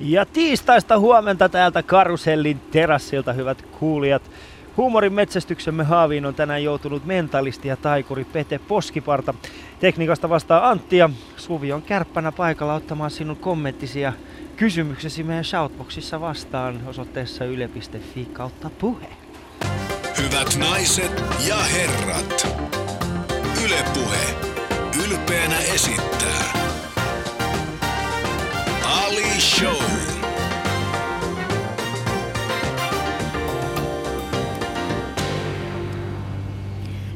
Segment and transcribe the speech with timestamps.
[0.00, 4.30] Ja tiistaista huomenta täältä Karusellin terassilta, hyvät kuulijat.
[4.76, 9.34] Huumorin metsästyksemme haaviin on tänään joutunut mentalisti ja taikuri Pete Poskiparta.
[9.80, 14.12] Tekniikasta vastaa Antti ja Suvi on kärppänä paikalla ottamaan sinun kommenttisi ja
[14.56, 19.06] kysymyksesi meidän shoutboxissa vastaan osoitteessa yle.fi kautta puhe.
[20.18, 22.48] Hyvät naiset ja herrat,
[23.64, 24.36] Ylepuhe
[25.04, 26.59] ylpeänä esittää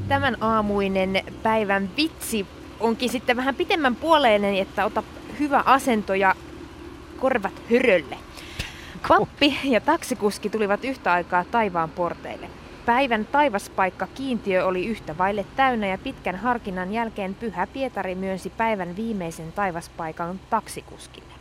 [0.09, 2.47] Tämän aamuinen päivän vitsi
[2.81, 5.03] onkin sitten vähän pitemmän puoleinen, että ota
[5.41, 6.35] hyvä asento ja
[7.21, 8.17] korvat hörölle.
[9.09, 12.48] Pappi ja taksikuski tulivat yhtä aikaa taivaan porteille.
[12.87, 18.97] Päivän taivaspaikka kiintiö oli yhtä vaille täynnä ja pitkän harkinnan jälkeen Pyhä Pietari myönsi päivän
[18.97, 21.34] viimeisen taivaspaikan taksikuskille.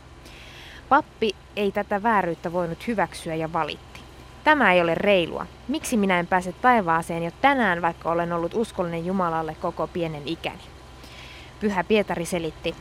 [0.88, 3.93] Pappi ei tätä vääryyttä voinut hyväksyä ja valitti.
[4.44, 5.46] Tämä ei ole reilua.
[5.68, 10.62] Miksi minä en pääse taivaaseen jo tänään, vaikka olen ollut uskollinen Jumalalle koko pienen ikäni?
[11.60, 12.74] Pyhä Pietari selitti.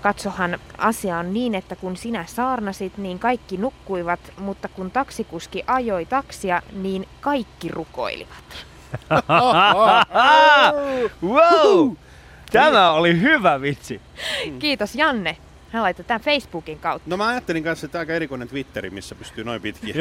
[0.00, 6.06] Katsohan, asia on niin, että kun sinä saarnasit, niin kaikki nukkuivat, mutta kun taksikuski ajoi
[6.06, 8.66] taksia, niin kaikki rukoilivat.
[11.34, 11.92] wow!
[12.52, 14.00] Tämä oli hyvä vitsi.
[14.58, 15.36] Kiitos Janne.
[15.74, 17.10] Hän laittoi tämän Facebookin kautta.
[17.10, 19.94] No mä ajattelin kanssa, että aika erikoinen Twitteri, missä pystyy noin pitkiä.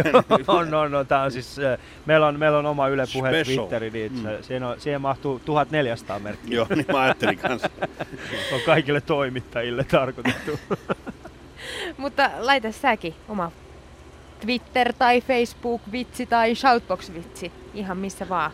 [0.48, 3.58] no, no, no, tää on siis, äh, meillä, on, meillä on oma Yle Puhe Special.
[3.58, 4.28] Twitteri, niin Mm.
[4.42, 6.56] siihen, on, siihen mahtuu 1400 merkkiä.
[6.56, 7.70] Joo, niin mä ajattelin kanssa.
[8.54, 10.60] On kaikille toimittajille tarkoitettu.
[11.98, 13.52] Mutta laita säkin oma
[14.42, 17.52] Twitter tai Facebook vitsi tai Shoutbox vitsi.
[17.74, 18.52] Ihan missä vaan.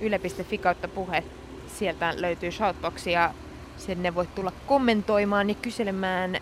[0.00, 1.24] Yle.fi kautta puhe.
[1.66, 3.34] Sieltä löytyy Shoutbox ja
[3.76, 6.36] sinne voit tulla kommentoimaan ja kyselemään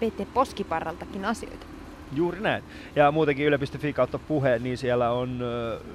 [0.00, 1.66] Pete Poskiparraltakin asioita.
[2.12, 2.64] Juuri näin.
[2.96, 5.40] Ja muutenkin yle.fi kautta puhe, niin siellä on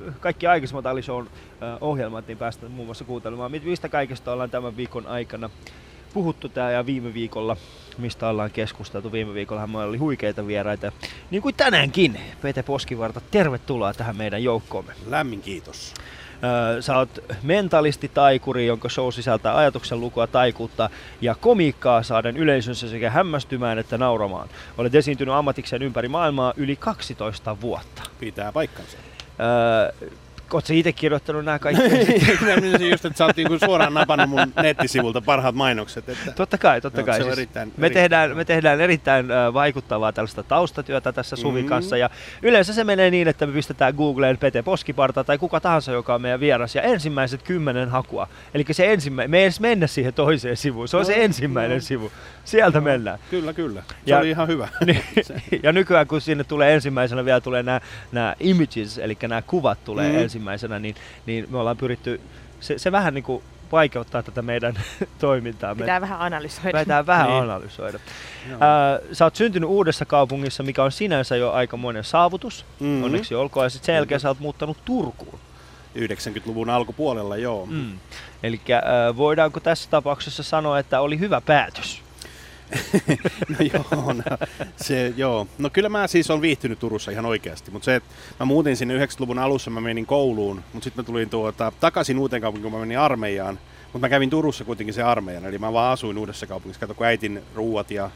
[0.07, 4.49] äh, kaikki aikaisemmat Ali Shown äh, ohjelmat, niin päästään muun muassa kuuntelemaan, mistä kaikesta ollaan
[4.49, 5.49] tämän viikon aikana
[6.13, 7.57] puhuttu tää ja viime viikolla,
[7.97, 9.11] mistä ollaan keskusteltu.
[9.11, 10.91] Viime viikolla meillä oli huikeita vieraita,
[11.31, 12.19] niin kuin tänäänkin.
[12.41, 14.93] Pete Poskivarta, tervetuloa tähän meidän joukkoomme.
[15.09, 15.93] Lämmin kiitos.
[16.79, 20.89] Sä oot mentalisti taikuri, jonka show sisältää ajatuksen lukua, taikuutta
[21.21, 24.49] ja komiikkaa saaden yleisönsä sekä hämmästymään että nauramaan.
[24.77, 28.03] Olet esiintynyt ammatikseen ympäri maailmaa yli 12 vuotta.
[28.19, 28.97] Pitää paikkansa.
[29.39, 30.09] Öö,
[30.53, 31.83] Oot sä itse kirjoittanut nämä kaikki?
[32.89, 36.09] Just, että sä oot niinku suoraan napannut mun nettisivulta parhaat mainokset.
[36.09, 36.31] Että...
[36.31, 37.17] Totta kai, totta kai.
[37.17, 41.69] se on erittäin- me, eri- tehdään, me tehdään erittäin vaikuttavaa tällaista taustatyötä tässä Suvin Mhm.
[41.69, 41.97] kanssa.
[41.97, 42.09] Ja
[42.41, 46.21] yleensä se menee niin, että me pistetään Googleen Pete Poskiparta tai kuka tahansa, joka on
[46.21, 46.75] meidän vieras.
[46.75, 48.27] Ja ensimmäiset kymmenen hakua.
[48.53, 50.87] Eli se ensimmäinen, me ei edes mennä siihen toiseen sivuun.
[50.87, 51.81] Se on se No, ensimmäinen no.
[51.81, 52.11] sivu.
[52.45, 53.19] Sieltä mennään.
[53.29, 53.81] Kyllä, kyllä.
[53.87, 54.67] Se Ja- oli ihan hyvä.
[54.85, 55.03] Niin,
[55.63, 57.81] ja nykyään kun sinne tulee ensimmäisenä vielä tulee nämä,
[58.11, 60.15] nämä images, eli nämä kuvat tulee Mm.
[60.15, 60.21] mm.
[60.51, 60.95] Ensimmäisenä, niin,
[61.25, 62.21] niin me ollaan pyritty,
[62.59, 64.73] se, se vähän niin kuin vaikeuttaa tätä meidän
[65.19, 65.75] toimintaa.
[65.75, 66.79] Pitää vähän analysoida.
[66.79, 67.43] Pitää vähän Niin.
[67.43, 67.99] analysoida.
[68.49, 68.57] Joo.
[68.61, 72.65] Ää, sä oot syntynyt uudessa kaupungissa, mikä on sinänsä jo aikamoinen saavutus.
[72.79, 72.89] Mhm.
[72.89, 73.03] Mm-hmm.
[73.03, 73.65] Onneksi olkoon.
[73.65, 75.39] Ja sitten sen jälkeen sä oot muuttanut Turkuun.
[75.97, 77.65] 90-luvun alkupuolella, joo.
[77.65, 77.99] Mm.
[78.43, 78.61] Eli
[79.17, 82.02] voidaanko tässä tapauksessa sanoa, että oli hyvä päätös?
[83.49, 84.37] No joo, no,
[84.75, 85.47] se, joo.
[85.57, 89.05] No kyllä mä siis on viihtynyt Turussa ihan oikeasti, mutta se, että mä muutin sinne
[89.05, 92.85] 90-luvun alussa, mä menin kouluun, mutta sitten mä tulin tuota, takaisin uuteen kaupunkiin, kun mä
[92.85, 93.59] menin armeijaan.
[93.83, 96.79] Mutta mä kävin Turussa kuitenkin se armeijan, eli mä vaan asuin uudessa kaupungissa.
[96.79, 98.09] Kato, kun äitin ruuat ja,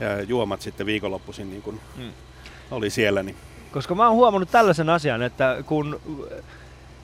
[0.00, 2.12] ja juomat sitten viikonloppuisin niin kun Mm.
[2.70, 3.36] oli siellä, niin
[3.72, 6.00] Koska mä oon huomannut tällaisen asian, että kun,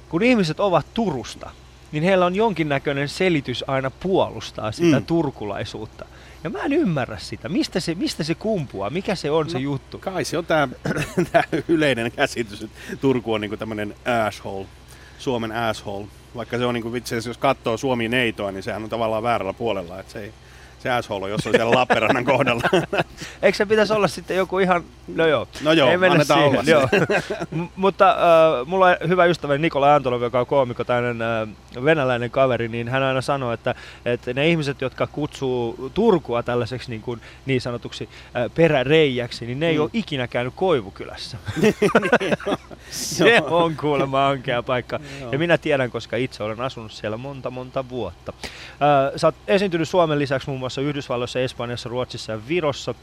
[0.09, 1.50] kun ihmiset ovat Turusta,
[1.93, 5.06] niin heillä on jonkinnäköinen selitys aina puolustaa sitä mm.
[5.06, 6.06] turkulaisuutta.
[6.44, 7.49] Ja mä en ymmärrä sitä.
[7.49, 8.91] Mistä se, mistä se kumpuaa?
[8.91, 9.50] Mikä se on no.
[9.53, 9.99] se juttu?
[9.99, 10.69] kai se on tämä
[11.69, 13.94] yleinen käsitys, että Turku on niinku tämmöinen
[14.26, 14.66] asshole,
[15.18, 16.07] Suomen asshole.
[16.36, 19.53] Vaikka se on niinku, itse asiassa, jos katsoo Suomi neitoa, niin sehän on tavallaan väärällä
[19.53, 20.33] puolella, että se ei,
[20.78, 22.63] se asshole on jossain siellä Lappeenrannan kohdalla.
[23.42, 24.84] Eikö se pitäisi olla sitten joku ihan...
[25.15, 26.42] No joo, No joo, ei mennä siihen.
[26.45, 26.89] olla Joo.
[27.51, 32.30] M- mutta äh, mulla on hyvä ystäväni Nikola Antolov, joka on koomikko, tämmöinen äh, venäläinen
[32.30, 37.21] kaveri, niin hän aina sanoo, että, että ne ihmiset, jotka kutsuu Turkua tällaiseksi niin, kuin,
[37.47, 39.83] niin sanotuksi äh, peräreijäksi, niin ne ei Mm.
[39.83, 41.36] ole ikinä käynyt Koivukylässä.
[42.91, 45.01] se on kuulemma ankea paikka.
[45.33, 48.33] Ja minä tiedän, koska itse olen asunut siellä monta monta vuotta.
[48.42, 52.94] Äh, sä oot esiintynyt Suomen lisäksi muun muassa Yhdysvalloissa, Espanjassa, Ruotsissa ja Virossa.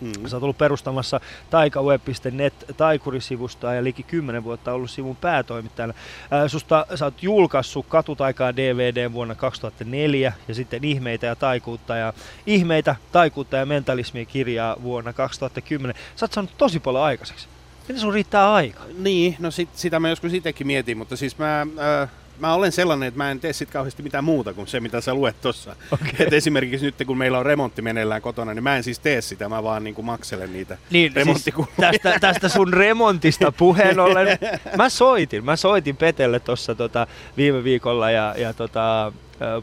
[0.00, 0.28] Mm.
[0.28, 1.20] Sä oot ollut perustamassa
[1.50, 5.94] taikaweb.net taikurisivustoa ja liki 10 vuotta ollut sivun päätoimittajana.
[6.30, 12.12] Ää, Susta sä oot julkaissut Katutaikaa DVD vuonna 2004 ja sitten Ihmeitä ja taikuutta ja
[12.46, 15.96] Ihmeitä, taikuutta ja mentalismia kirjaa vuonna 2010.
[16.16, 17.48] Sä oot saanut tosi paljon aikaiseksi.
[17.88, 18.80] Miten sun riittää aika?
[18.98, 21.66] Niin, no sit, sitä mä joskus itsekin mietin, mutta siis mä,
[22.02, 22.10] äh,
[22.42, 25.14] mä olen sellainen, että mä en tee sit kauheasti mitään muuta kuin se, mitä sä
[25.14, 25.76] luet tossa.
[25.90, 26.26] Okei.
[26.26, 29.48] Et esimerkiksi nyt kun meillä on remontti meneillään kotona, niin mä en siis tee sitä,
[29.48, 31.72] mä vaan niin kuin makselen niitä Niin, remonttikuluja.
[31.80, 34.38] tästä, tästä sun remontista puheen ollen.
[34.76, 37.06] Mä soitin, mä soitin Petelle tuossa tota,
[37.36, 39.12] viime viikolla ja, ja tota,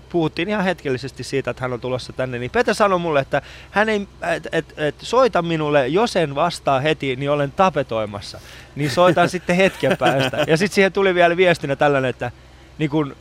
[0.10, 3.42] puhuttiin ihan hetkellisesti siitä, että hän on tulossa tänne, niin Pete sanoi mulle, että
[3.72, 8.40] hän ei, et, et, et, soita minulle, jos en vastaa heti, niin olen tapetoimassa.
[8.76, 10.46] Niin soitan sitten hetken päästä.
[10.48, 12.32] Ja sitten siihen tuli vielä viestinä tällainen, että
[12.80, 13.16] niin kun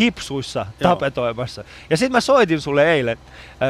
[0.00, 0.90] hipsuissa Joo.
[0.90, 1.64] tapetoimassa.
[1.90, 3.18] Ja sitten mä soitin sulle eilen.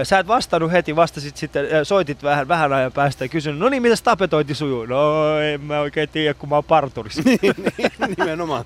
[0.01, 3.59] Ö, Sä et vastannut heti, vastasit sitten, ö, soitit vähän, vähän ajan päästä ja kysyin,
[3.59, 4.87] no niin, mitäs tapetointi sujuu?
[4.87, 7.23] No en mä oikein tiedä, kun mä oon parturissa.
[8.19, 8.65] Nimenomaan.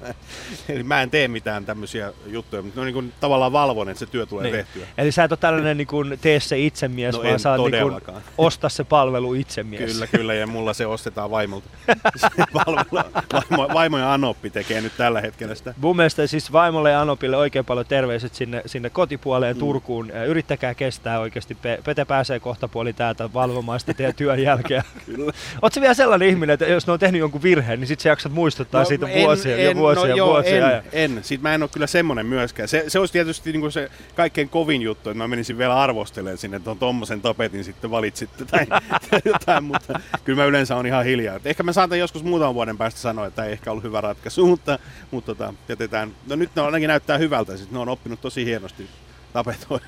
[0.68, 4.06] Eli mä en tee mitään tämmöisiä juttuja, mutta no niin kuin tavallaan valvon, että se
[4.06, 4.54] työ tulee Niin.
[4.54, 4.86] tehtyä.
[4.98, 7.82] Eli sä et ole tällainen niin kuin, tee se itsemies, No vaan sä oot niin
[7.82, 9.92] kuin, osta se palvelu itsemies.
[9.92, 11.68] Kyllä, kyllä, ja mulla se ostetaan vaimolta.
[12.16, 13.04] Se palvelu,
[13.50, 15.74] vaimo, vaimo ja Anoppi tekee nyt tällä hetkellä sitä.
[15.80, 19.60] Mun mielestä siis vaimolle ja Anopille oikein paljon terveiset sinne, sinne kotipuoleen mm.
[19.60, 20.10] Turkuun.
[20.10, 21.54] Yrittäkää kestää oikeasti.
[21.54, 24.82] Pe- Pete pääsee kohta puoli täältä valvomaan sitä teidän työn jälkeen.
[25.06, 25.32] Kyllä.
[25.62, 28.32] Oletko vielä sellainen ihminen, että jos ne on tehnyt jonkun virheen, niin sit sä jaksat
[28.32, 30.70] muistuttaa no, siitä vuosia ja vuosia no, ja joo, vuosia.
[30.70, 30.82] En, ja...
[30.92, 31.18] en.
[31.22, 32.68] Siitä mä en ole kyllä semmonen myöskään.
[32.68, 36.56] Se, se olisi tietysti niinku se kaikkein kovin juttu, että mä menisin vielä arvostelemaan sinne,
[36.56, 41.04] että on tommosen tapetin sitten valitsitte tai, tai jotain, mutta kyllä mä yleensä on ihan
[41.04, 41.36] hiljaa.
[41.36, 44.46] Et ehkä mä saatan joskus muutaman vuoden päästä sanoa, että ei ehkä ollut hyvä ratkaisu,
[44.56, 44.78] mutta,
[45.10, 46.12] mutta tota, jätetään.
[46.26, 48.88] No nyt ne ainakin näyttää hyvältä, siis ne on oppinut tosi hienosti
[49.32, 49.84] tapetoida.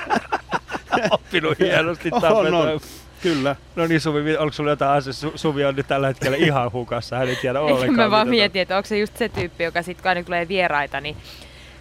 [1.10, 2.68] oppinut hienosti On, tapetoimaan.
[2.68, 2.80] on.
[3.22, 3.56] Kyllä.
[3.76, 5.30] No niin Suvi, onko sulla jotain asiaa?
[5.30, 7.96] Su- Suvi on nyt tällä hetkellä ihan hukassa, hän ei tiedä ollenkaan.
[7.96, 11.00] Mä vaan mietin, että onko se just se tyyppi, joka sitten kun aina tulee vieraita,
[11.00, 11.16] niin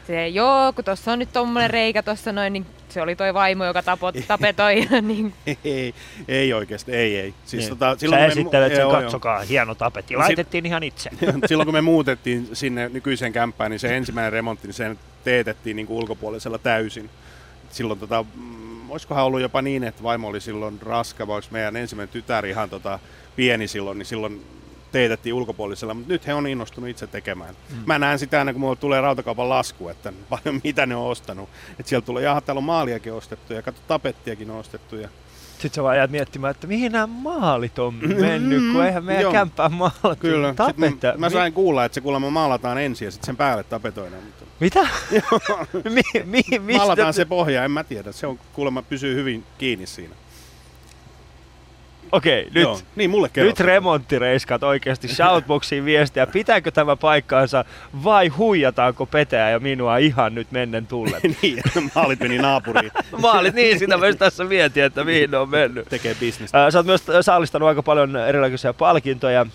[0.08, 2.66] se, joo, kun tuossa on nyt tommonen reikä tuossa noin, niin
[2.96, 4.88] se oli toi vaimo, joka tapo, tapetoi.
[5.02, 5.34] niin,
[5.64, 5.94] Ei,
[6.28, 7.34] ei oikeasti, ei, ei.
[7.46, 7.70] Siis Niin.
[7.70, 9.02] tota, Sä me mu- esittelet sen, joo, joo.
[9.02, 10.14] katsokaa, hieno tapetti.
[10.14, 11.10] No Laitettiin ihan itse.
[11.48, 15.88] Silloin kun me muutettiin sinne nykyiseen kämppään, niin se ensimmäinen remontti, niin se teetettiin niin
[15.88, 17.10] kuin ulkopuolisella täysin.
[17.70, 22.14] Silloin tota, mm, olisikohan ollut jopa niin, että vaimo oli silloin raska, vai meidän ensimmäinen
[22.14, 23.00] tytär ihan tota,
[23.36, 24.42] pieni silloin, niin silloin
[24.96, 27.56] teetettiin ulkopuolisella, mutta nyt he on innostunut itse tekemään.
[27.70, 27.78] Mm.
[27.86, 31.50] Mä näen sitä aina, kun mulla tulee rautakaupan lasku, että paljon mitä ne on ostanut.
[31.80, 34.96] Että sieltä tulee, jaha, täällä on maaliakin ostettu ja katso, tapettiakin on ostettu.
[34.96, 35.10] Ja...
[35.52, 39.32] Sitten sä vaan jäät miettimään, että mihin nämä maalit on mennyt, kun eihän meidän Joo.
[39.32, 40.16] kämppää maalattu.
[40.20, 41.08] Kyllä, Tapetta.
[41.08, 44.24] mä, mä sain kuulla, että se kuulemma maalataan ensin ja sitten sen päälle tapetoidaan.
[44.24, 44.46] Mutta...
[44.60, 44.88] Mitä?
[45.96, 46.78] mi, mi, mistä?
[46.78, 48.12] Maalataan se pohja, en mä tiedä.
[48.12, 50.16] Se on kuulemma pysyy hyvin kiinni siinä.
[52.12, 52.64] Okei, nyt.
[52.64, 52.80] Joo.
[52.96, 56.28] Niin, mulle Nyt remonttireiskat oikeasti shoutboxiin viestiä.
[56.28, 57.66] Pitääkö tämä paikkaansa
[58.04, 61.22] vai huijataanko Peteä ja minua ihan nyt mennen tullen?
[61.42, 61.62] niin,
[61.96, 62.92] maalit meni naapuriin.
[63.22, 65.88] Maalit, niin sitä myös tässä mietin, että mihin ne on mennyt.
[65.90, 66.72] Tekee bisnestä.
[66.72, 69.46] Sä oot myös saalistanut aika paljon erilaisia palkintoja.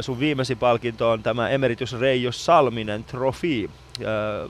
[0.00, 3.70] Sun viimeisin palkinto on tämä Emeritus Reijo Salminen Trofi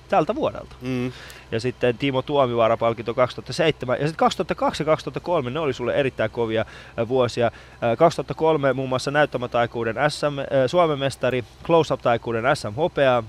[0.09, 0.77] tältä vuodelta.
[0.81, 1.12] Mm.
[1.52, 3.97] Ja sitten Timo Tuomivaara-palkinto 2007.
[4.00, 6.64] Ja sitten 2002 ja 2003, ne oli sulle erittäin kovia
[6.97, 7.50] ää, vuosia.
[7.81, 13.23] Ää, 2003 muun muassa näyttämätaikuuden SM, ää, Suomen mestari, Close-up-taikuuden SM Hopea,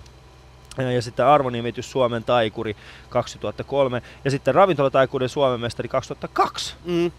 [0.77, 2.75] ää, ja sitten arvonimitys Suomen taikuri
[3.09, 4.01] 2003.
[4.25, 6.75] Ja sitten ravintolataikuuden Suomen mestari 2002.
[6.85, 7.11] Mm.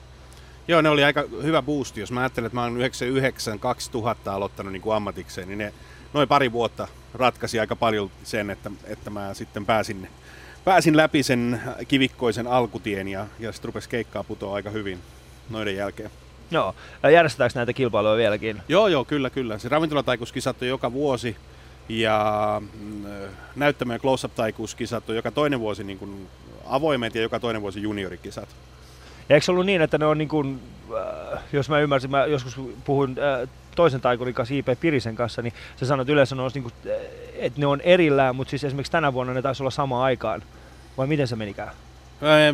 [0.69, 2.01] Joo, ne oli aika hyvä boosti.
[2.01, 2.77] Jos mä ajattelen, että mä oon
[4.27, 5.73] 99-2000 aloittanut niin kuin ammatikseen, niin ne
[6.13, 10.09] noin pari vuotta ratkaisi aika paljon sen, että, että mä sitten pääsin,
[10.65, 14.99] pääsin läpi sen kivikkoisen alkutien ja, ja sitten rupesi keikkaa putoa aika hyvin
[15.51, 16.11] noiden jälkeen.
[16.51, 16.75] Joo.
[17.03, 18.63] Ää, Järjestetäänkö näitä kilpailuja vieläkin?
[18.69, 19.59] Joo, joo, kyllä, kyllä.
[19.59, 21.37] Se ravintolataikuuskisat on joka vuosi
[21.89, 23.05] ja mm,
[23.57, 26.29] näyttämö- ja close-up-taikuuskisat on joka toinen vuosi niin kuin
[26.67, 28.49] avoimet ja joka toinen vuosi juniorikisat.
[29.29, 30.61] Ja eikö se ollut niin, että ne on niin kuin,
[31.53, 35.87] jos mä ymmärsin, mä joskus puhuin äh, toisen taikurin kanssa, IP Pirisen kanssa, niin se
[35.87, 37.01] sanoi, että yleensä ne, olisi niin kuin, äh,
[37.35, 40.43] että ne on erillään, mutta siis esimerkiksi tänä vuonna ne taisi olla samaan aikaan.
[40.99, 41.73] Vai miten se menikään?
[42.23, 42.53] Öö,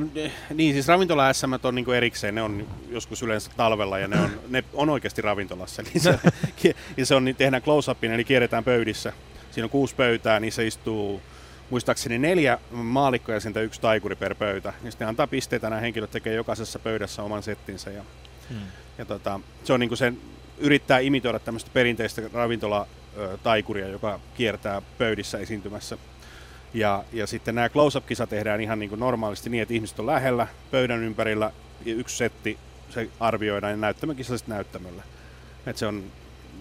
[0.55, 4.31] niin, siis ravintola SM on niinku erikseen, ne on joskus yleensä talvella ja ne on,
[4.49, 5.83] ne on oikeasti ravintolassa.
[5.83, 6.19] Niin se,
[6.97, 9.13] ja se on, niin tehdään close-upin, eli kierretään pöydissä.
[9.51, 11.23] Siinä on kuusi pöytää, niissä istuu
[11.71, 14.73] muistaakseni neljä maalikkoja ja sitten yksi taikuri per pöytä.
[14.85, 17.91] Ja sitten ne antaa pisteitä, nämä henkilöt tekee jokaisessa pöydässä oman settinsä.
[17.91, 18.03] Ja,
[18.99, 20.13] Ja tota, se on niinku se,
[20.59, 25.99] yrittää imitoida tämmöistä perinteistä ravintola-taikuria, joka kiertää pöydissä esiintymässä.
[26.75, 30.47] Ja, ja sitten nämä close-up-kisa tehdään ihan niin kuin normaalisti niin, että ihmiset on lähellä
[30.71, 31.53] pöydän ympärillä
[31.85, 32.59] ja yksi setti
[32.91, 35.03] se arvioidaan ja näyttämökisalliset näyttämöllä.
[35.67, 36.05] Et se on,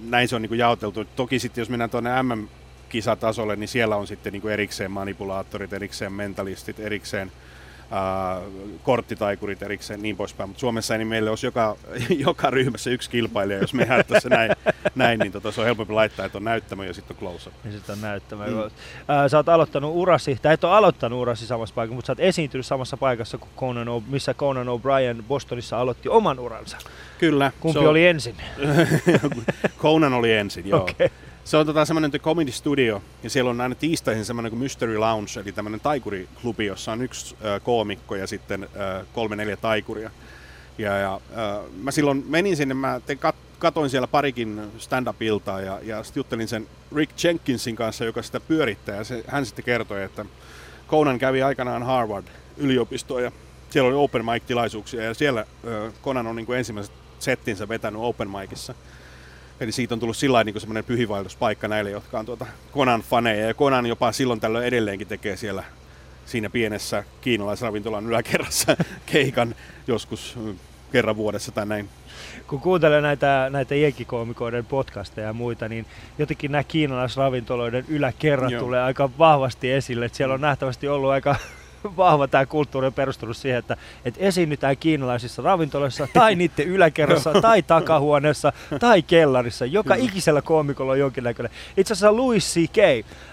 [0.10, 1.06] näin se on niin kuin jaoteltu.
[1.06, 6.14] Toki sitten jos mennään tuonne MM-kisatasolle, niin siellä on sitten niin kuin erikseen manipulaattorit, erikseen
[6.14, 7.32] mentalistit, erikseen
[7.92, 8.42] ää,
[8.84, 10.50] korttitaikurit erikseen niin poispäin.
[10.50, 11.78] Mutta Suomessa niin meillä olisi joka,
[12.28, 14.52] joka ryhmässä yksi kilpailija, jos me jaettaisiin näin,
[14.96, 17.72] näin, niin tota, se on helpompi laittaa, että on näyttämö ja sitten on close Ja
[17.72, 18.48] sitten on näyttämä.
[18.48, 18.54] Mm.
[19.08, 22.20] Ää, sä oot aloittanut urasi, tai et ole aloittanut urasi samassa paikassa, mutta sä oot
[22.20, 26.78] esiintynyt samassa paikassa kuin Conan o, missä Conan O'Brien Bostonissa aloitti oman uransa.
[27.18, 27.52] Kyllä.
[27.60, 28.36] Kumpi oli ensin?
[29.80, 30.82] Conan oli ensin, joo.
[30.82, 31.10] Okay.
[31.48, 34.98] Se on tota semmoinen The Comedy Studio, ja siellä on aina tiistaisin semmoinen kuin Mystery
[34.98, 40.12] Lounge, eli tämmöinen taikuriklubi, jossa on yksi äh, koomikko ja sitten äh, kolme neljä taikuria.
[40.78, 45.80] Ja, ja äh, mä silloin menin sinne, mä te kat, katoin siellä parikin stand-up-iltaa ja,
[45.84, 50.04] ja sitten juttelin sen Rick Jenkinsin kanssa, joka sitä pyörittää, ja se, hän sitten kertoi,
[50.04, 50.26] että
[50.90, 53.32] Conan kävi aikanaan Harvard-yliopistoa ja
[53.70, 58.30] siellä oli open mic-tilaisuuksia ja siellä äh, Conan on niin kuin ensimmäiset settinsä vetänyt open
[58.30, 58.74] micissa.
[59.60, 63.48] Eli siitä on tullut sillä niin semmoinen pyhivaelluspaikka näille, jotka on tuota Konan faneja.
[63.48, 65.64] Ja Konan jopa silloin tällöin edelleenkin tekee siellä
[66.26, 68.78] siinä pienessä kiinalaisravintolan yläkerrassa
[69.12, 69.56] keikan
[69.88, 70.56] joskus mm,
[70.92, 71.90] kerran vuodessa tai näin.
[72.48, 75.86] Kun kuuntelee näitä, näitä jenkikoomikoiden podcasteja ja muita, niin
[76.18, 78.62] jotenkin nämä kiinalaisravintoloiden yläkerrat Joo.
[78.62, 80.06] tulee aika vahvasti esille.
[80.06, 81.36] Että siellä on nähtävästi ollut aika
[81.98, 87.62] vahva tämä kulttuuri on perustunut siihen, että, että esiinnytään kiinalaisissa ravintoloissa tai niiden yläkerrassa tai
[87.62, 89.66] takahuoneessa tai kellarissa.
[89.66, 91.52] Joka ikisellä koomikolla on jonkinnäköinen.
[91.78, 92.78] Itse asiassa Louis C.K.,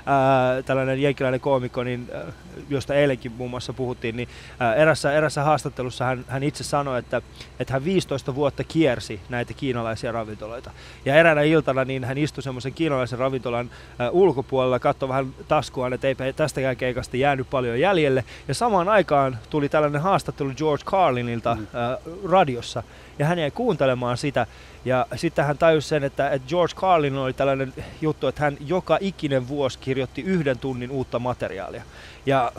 [0.07, 2.23] ää, tällainen jenkiläinen koomikko, niin, ää,
[2.69, 4.29] josta eilenkin muun muassa puhuttiin, niin
[4.61, 7.23] ää, erässä, erässä haastattelussa hän, hän itse sanoi, että,
[7.61, 10.71] että hän 15 vuotta kiersi näitä kiinalaisia ravintoloita.
[11.05, 16.09] Ja eräänä iltana niin hän istui semmoisen kiinalaisen ravintolan ää, ulkopuolella, katsoi vähän taskuaan, että
[16.09, 18.25] eipä tästäkään keikasta jäänyt paljon jäljelle.
[18.49, 21.67] Ja samaan aikaan tuli tällainen haastattelu George Carlinilta mm.
[21.75, 21.99] ää,
[22.29, 22.83] radiossa,
[23.19, 24.47] ja hän jäi kuuntelemaan sitä.
[24.85, 28.99] Ja sitten hän tajusi sen, että, että George Carlin oli tällainen juttu, että hän joka
[29.01, 31.83] ikinen vuosi kirjoitti yhden tunnin uutta materiaalia.
[32.27, 32.53] Ja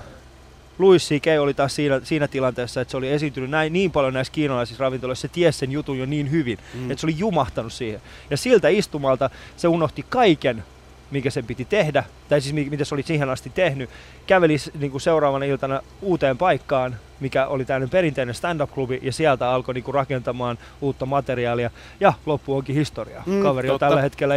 [0.79, 1.25] Louis C.K.
[1.39, 5.27] oli taas siinä, siinä tilanteessa, että se oli esiintynyt näin, niin paljon näissä kiinalaisissa ravintoloissa,
[5.27, 6.91] se tiesi sen jutun jo niin hyvin, mm.
[6.91, 8.01] että se oli jumahtanut siihen.
[8.29, 10.63] Ja siltä istumalta se unohti kaiken,
[11.12, 13.90] mikä sen piti tehdä, tai siis mi- mitä se oli siihen asti tehnyt,
[14.28, 19.74] käveli niin kuin seuraavana iltana uuteen paikkaan, mikä oli tämmöinen perinteinen stand-up-klubi, ja sieltä alkoi
[19.74, 21.70] niin kuin rakentamaan uutta materiaalia,
[22.00, 23.24] ja loppu onkin historia.
[23.26, 23.86] Mm, Kaveri on totta.
[23.88, 24.36] tällä hetkellä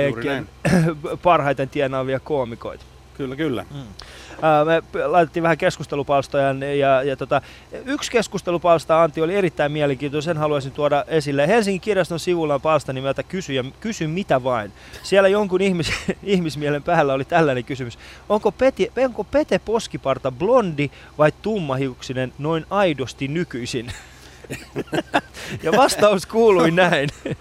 [1.23, 2.85] parhaiten tienaavia koomikoita.
[3.17, 3.65] Kyllä, kyllä.
[3.75, 3.83] Mm.
[4.65, 7.43] Me laitettiin vähän keskustelupalstoja ja, ja tota,
[7.85, 11.49] yksi keskustelupalsta Antti oli erittäin mielenkiintoinen, sen haluaisin tuoda esille.
[11.49, 14.73] Helsingin kirjaston sivulla on palsta nimeltä Kysy, ja, kysy mitä vain.
[15.03, 15.93] Siellä jonkun ihmis,
[16.23, 17.99] ihmismielen päällä oli tällainen kysymys.
[18.29, 23.93] Onko, Peti, onko Pete Poskiparta blondi vai tummahiuksinen noin aidosti nykyisin?
[25.63, 27.09] ja vastaus kuului näin.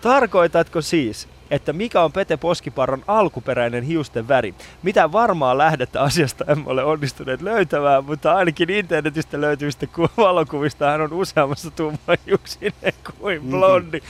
[0.00, 4.54] Tarkoitatko siis, että mikä on Pete Poskiparran alkuperäinen hiusten väri?
[4.82, 11.00] Mitä varmaa lähdettä asiasta emme ole onnistuneet löytämään, mutta ainakin internetistä löytyvistä ku- valokuvista hän
[11.00, 14.00] on useammassa tummahiuksinen kuin blondi.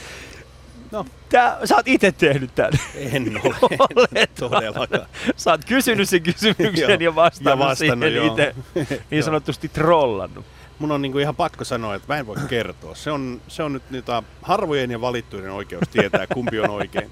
[0.91, 1.05] No.
[1.29, 2.71] Tää, sä oot itse tehnyt tämän.
[2.95, 3.55] En ole,
[3.95, 4.31] Olet.
[4.39, 5.05] todellakaan.
[5.35, 8.55] Sä oot kysynyt sen kysymyksen ja vastannut, Ja vastannut, siihen itse.
[9.11, 10.45] Niin sanotusti trollannut.
[10.81, 12.95] Mun on niinku ihan pakko sanoa, että mä en voi kertoa.
[12.95, 17.11] Se on, se on nyt niitä harvojen ja valittujen oikeus tietää, kumpi on oikein.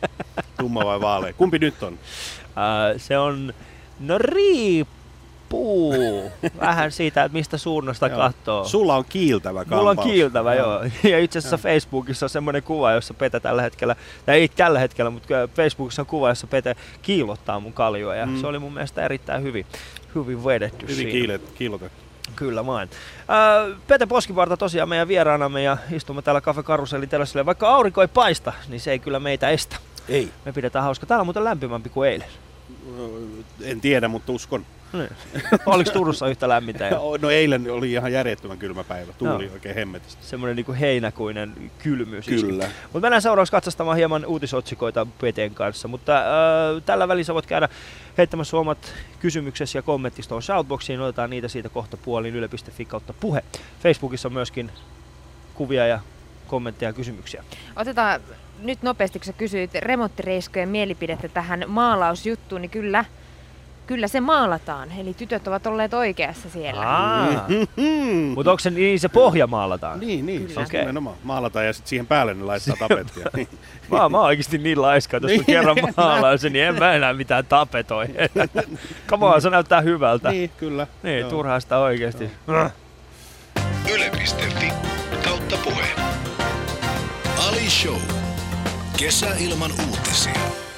[0.60, 1.34] Tumma vai vaalea.
[1.34, 2.00] Kumpi nyt on?
[2.56, 3.54] Ää, se on,
[4.00, 5.94] no riippuu
[6.60, 8.66] vähän siitä, että mistä suunnasta katsoo.
[8.66, 9.80] Sulla on kiiltävä kampaus.
[9.80, 10.84] Mulla on kiiltävä, Joo.
[10.84, 10.92] joo.
[11.12, 13.96] Ja itse asiassa Facebookissa on semmoinen kuva, jossa Pete tällä hetkellä,
[14.26, 18.16] tai ei tällä hetkellä, mutta Facebookissa on kuva, jossa Pete kiilottaa mun kaljoa.
[18.16, 18.38] Ja Mm.
[18.42, 19.66] se oli mun mielestä erittäin hyvin,
[20.16, 22.09] hyvin vedetty Hyvin kiilet, kiilotettu.
[22.40, 22.90] Kyllä vain.
[23.88, 27.46] Pete Poskiparta tosiaan meidän vieraanamme ja istumme täällä Cafe Karuselin terasilla.
[27.46, 29.76] Vaikka aurinko ei paista, niin se ei kyllä meitä estä.
[30.10, 30.32] Ei.
[30.46, 31.06] Me pidetään hauska.
[31.06, 32.28] Täällä on muuten lämpimämpi kuin eilen.
[33.62, 34.66] En tiedä, mutta uskon.
[34.94, 35.10] Niin.
[35.66, 36.86] Oliko Turussa yhtä lämmintä?
[36.86, 39.14] Ja No eilen oli ihan järjettömän kylmä päivä.
[39.14, 39.54] Tuuli Joo.
[39.54, 40.26] oikein hemmetisti.
[40.26, 42.26] semmoinen niin heinäkuinen kylmyys.
[42.26, 42.70] Kyllä.
[42.84, 45.88] Mutta mennään seuraavaksi katsastamaan hieman uutisotsikoita Peten kanssa.
[45.88, 47.70] Mutta äh, tällä välissä voit käydä
[48.18, 51.02] heittämässä omat kysymyksesi ja kommenttisi tuohon shoutboxiin.
[51.02, 53.44] Otetaan niitä siitä kohta puolin yle.fi kautta puhe.
[53.84, 54.72] Facebookissa on myöskin
[55.56, 56.00] kuvia ja
[56.48, 57.44] kommentteja ja kysymyksiä.
[57.76, 58.22] Otetaan
[58.60, 63.06] nyt nopeasti, kun sä kysyit remonttireiskojen mielipidettä tähän maalausjuttuun, niin kyllä,
[63.90, 64.90] kyllä se maalataan.
[65.00, 66.86] Eli tytöt ovat olleet oikeassa siellä.
[67.48, 68.34] Mm.
[68.36, 70.00] Mutta onko se niin, se pohja maalataan?
[70.00, 70.42] Niin, niin.
[70.42, 70.54] Kyllä.
[70.54, 70.80] Se on Okei.
[70.80, 71.16] nimenomaan.
[71.24, 73.26] Maalataan ja sitten siihen päälle ne laittaa tapettia.
[73.36, 73.48] Niin.
[73.92, 75.46] Mä, mä oon oikeesti niin laiska, että jos Niin.
[75.46, 78.08] kerran maalaan sen, niin en mä enää mitään tapetoi.
[79.10, 80.32] Come on, se näyttää hyvältä.
[80.32, 80.88] niin, kyllä.
[81.04, 81.30] Niin, Joo.
[81.30, 82.32] turhaa sitä oikeesti.
[83.94, 84.72] Yle.fi
[85.24, 85.88] kautta puhe.
[87.70, 87.96] Show.
[88.98, 90.69] Kesäilman uutisia.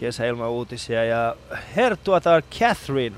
[0.00, 1.36] Kesäilman uutisia ja
[1.76, 3.16] herttuata on Catherine,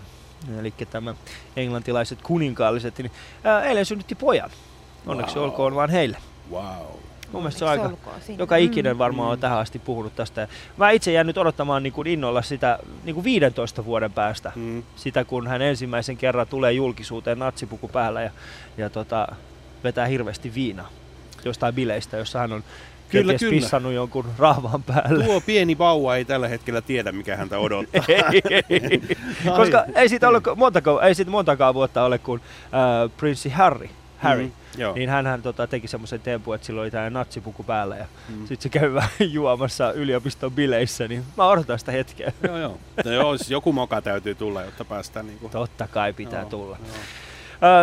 [0.59, 1.15] eli tämä
[1.57, 3.11] englantilaiset kuninkaalliset, niin
[3.45, 4.51] ää, eilen synnytti pojan.
[5.07, 5.45] Onneksi Wow.
[5.45, 6.17] olkoon vaan heille.
[6.51, 6.63] Wow.
[7.33, 7.91] Mun mielestä se on aika,
[8.39, 9.33] joka ikinen varmaan Mm.
[9.33, 10.49] on tähän asti puhunut tästä.
[10.77, 14.53] Mä itse jään nyt odottamaan niin kuin innolla sitä niin kuin 15 vuoden päästä.
[14.55, 14.83] Mm.
[14.97, 18.31] Sitä kun hän ensimmäisen kerran tulee julkisuuteen natsipuku päällä ja,
[18.77, 19.29] ja tota,
[19.85, 20.89] vetää hirveästi viinaa
[21.45, 22.65] jostain bileistä, jossa hän on
[23.13, 23.51] Kyllä, kyllä.
[23.51, 25.25] pissannut jonkun rahvan päälle.
[25.25, 28.05] Tuo pieni vauva ei tällä hetkellä tiedä, mikä häntä odottaa.
[28.09, 29.01] ei, ei.
[29.57, 33.89] Koska ei siitä, ollut, montako, ei siitä montakaan vuotta ole, kun äh, prinssi Harry,
[34.19, 34.95] Harry Mm, joo.
[34.95, 38.47] niin hän hän tota, teki semmoisen tempun, että sillä oli tämä natsipuku päällä ja Mm.
[38.47, 42.33] sitten se käy vähän juomassa yliopiston bileissä, niin mä odotan sitä hetkeä.
[42.43, 42.79] Joo, joo.
[43.05, 45.49] No joo, siis joku moka täytyy tulla, jotta päästään niinku...
[45.49, 46.77] Totta kai pitää Joo, tulla.
[46.87, 46.97] joo.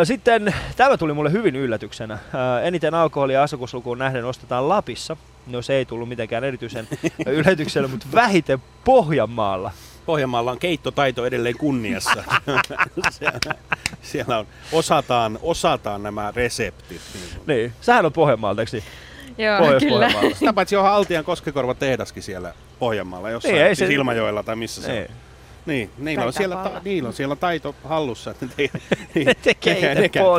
[0.04, 2.18] Sitten tämä tuli mulle hyvin yllätyksenä.
[2.64, 5.18] Eniten alkoholia asukaslukuun nähden ostetaan Lapissa.
[5.48, 6.88] No se ei tullut mitenkään erityisen
[7.26, 9.72] yllätyksellä, mutta vähiten Pohjanmaalla.
[10.06, 12.24] Pohjanmaalla on keittotaito edelleen kunniassa.
[13.12, 13.40] siellä,
[14.02, 17.02] siellä on, osataan, osataan nämä reseptit.
[17.14, 17.42] Niin.
[17.48, 18.84] Niin, sähän on Pohjanmaalta, eikö niin?
[19.46, 20.12] Joo, kyllä.
[20.34, 24.56] Sitä paitsi on Altian Koskekorva tehdaskin siellä Pohjanmaalla, jossain Niin, ei siis se- Ilmajoella tai
[24.56, 25.06] missä se Ei.
[25.06, 25.29] on.
[25.70, 28.32] Niin, niillä on, siellä, ta, niillä on siellä taito hallussa.
[28.32, 28.70] että te,
[29.26, 29.92] Ne tekee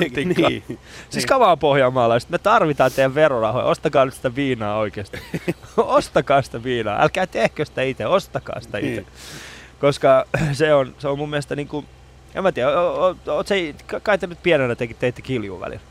[0.06, 0.78] itse niin,
[1.10, 5.18] Siis kavaa pohjanmaalaiset, me tarvitaan teidän verorahoja, ostakaa nyt sitä viinaa oikeasti.
[5.76, 8.90] ostakaa sitä viinaa, älkää tehkö sitä itse, ostakaa sitä itse.
[8.90, 9.06] Niin.
[9.80, 11.84] Koska se on, se on mun mielestä niinku,
[12.34, 12.80] en mä tiedä,
[13.26, 15.82] oot se, kai te nyt pienenä teki, teitte kiljuun välillä.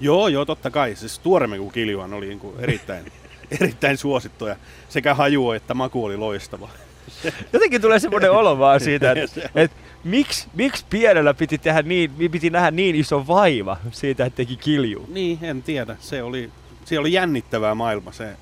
[0.00, 0.96] Joo, joo, totta kai.
[0.96, 3.12] Siis tuoremmin kuin Kiljuan oli niin kuin erittäin,
[3.60, 4.56] erittäin suosittu ja
[4.88, 6.68] sekä haju että maku oli loistava.
[7.52, 9.70] Jotenkin tulee semmoinen olo vaan siitä, että et,
[10.04, 15.14] miksi, miksi pienellä piti, tehdä niin, piti nähdä niin iso vaiva siitä, että teki kiljuun.
[15.14, 15.96] Niin, en tiedä.
[16.00, 16.50] Se oli,
[16.84, 18.12] se oli jännittävää maailma.
[18.12, 18.36] Se,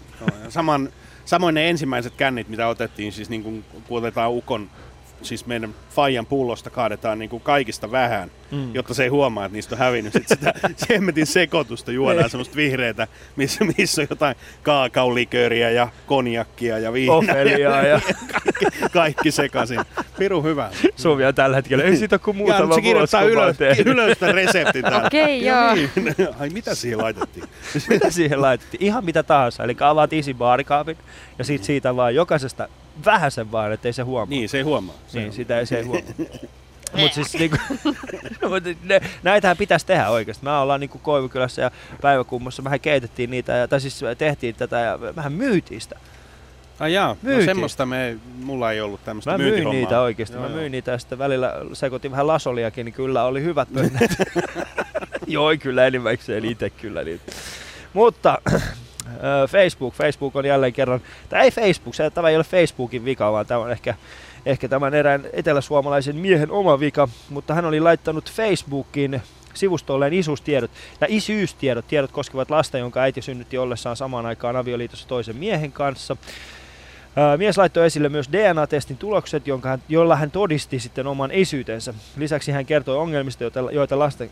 [0.48, 0.88] saman,
[1.24, 4.70] samoin ne ensimmäiset kännit, mitä otettiin, siis niin kuin, kun otetaan ukon,
[5.24, 8.58] siis meidän Fajan pullosta kaadetaan niin kuin kaikista vähän, Mm.
[8.58, 8.74] mm.
[8.74, 10.12] jotta se ei huomaa, että niistä on hävinnyt.
[10.12, 10.52] Sitten sitä
[10.88, 13.06] semmetin sekoitusta juodaan, semmoista vihreätä,
[13.36, 17.16] missä, missä on jotain kaakaolikööriä ja konjakkia ja viinaa.
[17.16, 18.00] Ofeliaa ja
[18.32, 19.80] kaikki, kaikki sekaisin.
[20.18, 20.70] Piru hyvä.
[20.96, 21.84] Suomi on tällä hetkellä.
[21.84, 24.18] Ei siitä ole kuin Ja muutama nyt se vuosi, kirjoittaa kun mä oon ylös, ylös
[24.18, 25.06] tämän reseptin täällä.
[25.06, 25.74] Okei, Ja joo.
[25.74, 25.90] Niin.
[26.40, 27.44] Ai mitä siihen laitettiin?
[27.88, 28.82] Mitä siihen laitettiin?
[28.82, 29.64] Ihan mitä tahansa.
[29.64, 30.96] Eli avaat isi baarikaapin
[31.38, 32.68] ja sit siitä vaan jokaisesta
[33.04, 34.30] vähän sen vaan, ettei se huomaa.
[34.30, 34.94] Niin, se ei huomaa.
[35.06, 36.02] Se niin on- sitä ei se ei huomaa.
[37.00, 37.56] Mutta siis niinku,
[38.50, 40.44] mut ne, näitähän pitäisi tehdä oikeasti.
[40.44, 44.98] Me ollaan niinku Koivukylässä ja Päiväkummossa, vähän keitettiin niitä, ja, tai siis tehtiin tätä ja
[45.16, 45.98] vähän myytiin sitä.
[46.80, 47.44] Ai jaa, no Myytiin.
[47.44, 50.36] semmoista me, mulla ei ollut tämmöistä Mä myin niitä oikeasti.
[50.36, 50.58] Joo, Mä joo.
[50.58, 54.10] myin niitä ja sitten välillä sekoitin vähän lasoliakin, niin kyllä oli hyvät pönnät.
[55.26, 57.32] Joi kyllä enimmäkseen itse kyllä niitä.
[57.92, 58.38] Mutta
[59.48, 63.46] Facebook, Facebook on jälleen kerran, tai ei Facebook, se, tämä ei ole Facebookin vika, vaan
[63.46, 63.94] tämä on ehkä,
[64.46, 69.22] ehkä tämän erään eteläsuomalaisen miehen oma vika, mutta hän oli laittanut Facebookiin
[69.54, 75.36] sivustolleen isyystiedot ja isyystiedot, tiedot koskevat lasta, jonka äiti synnytti ollessaan samaan aikaan avioliitossa toisen
[75.36, 76.16] miehen kanssa.
[77.36, 81.94] Mies laittoi esille myös DNA-testin tulokset, jonka hän, jolla hän todisti sitten oman isyytensä.
[82.16, 84.30] Lisäksi hän kertoi ongelmista, joita, lasten,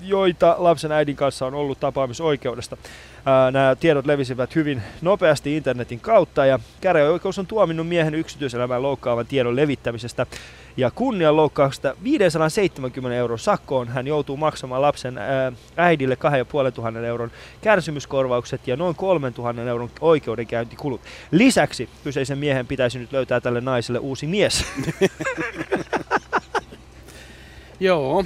[0.00, 2.76] joita lapsen äidin kanssa on ollut tapaamisoikeudesta.
[3.52, 9.56] Nämä tiedot levisivät hyvin nopeasti internetin kautta ja käräjäoikeus on tuominnut miehen yksityiselämään loukkaavan tiedon
[9.56, 10.26] levittämisestä
[10.76, 13.88] ja kunnianloukkauksesta 570 euron sakkoon.
[13.88, 15.18] Hän joutuu maksamaan lapsen
[15.76, 21.00] äidille 2500 euron kärsimyskorvaukset ja noin 3000 euron oikeudenkäyntikulut.
[21.30, 24.64] Lisäksi kyseisen miehen pitäisi nyt löytää tälle naiselle uusi mies.
[27.80, 28.24] Joo,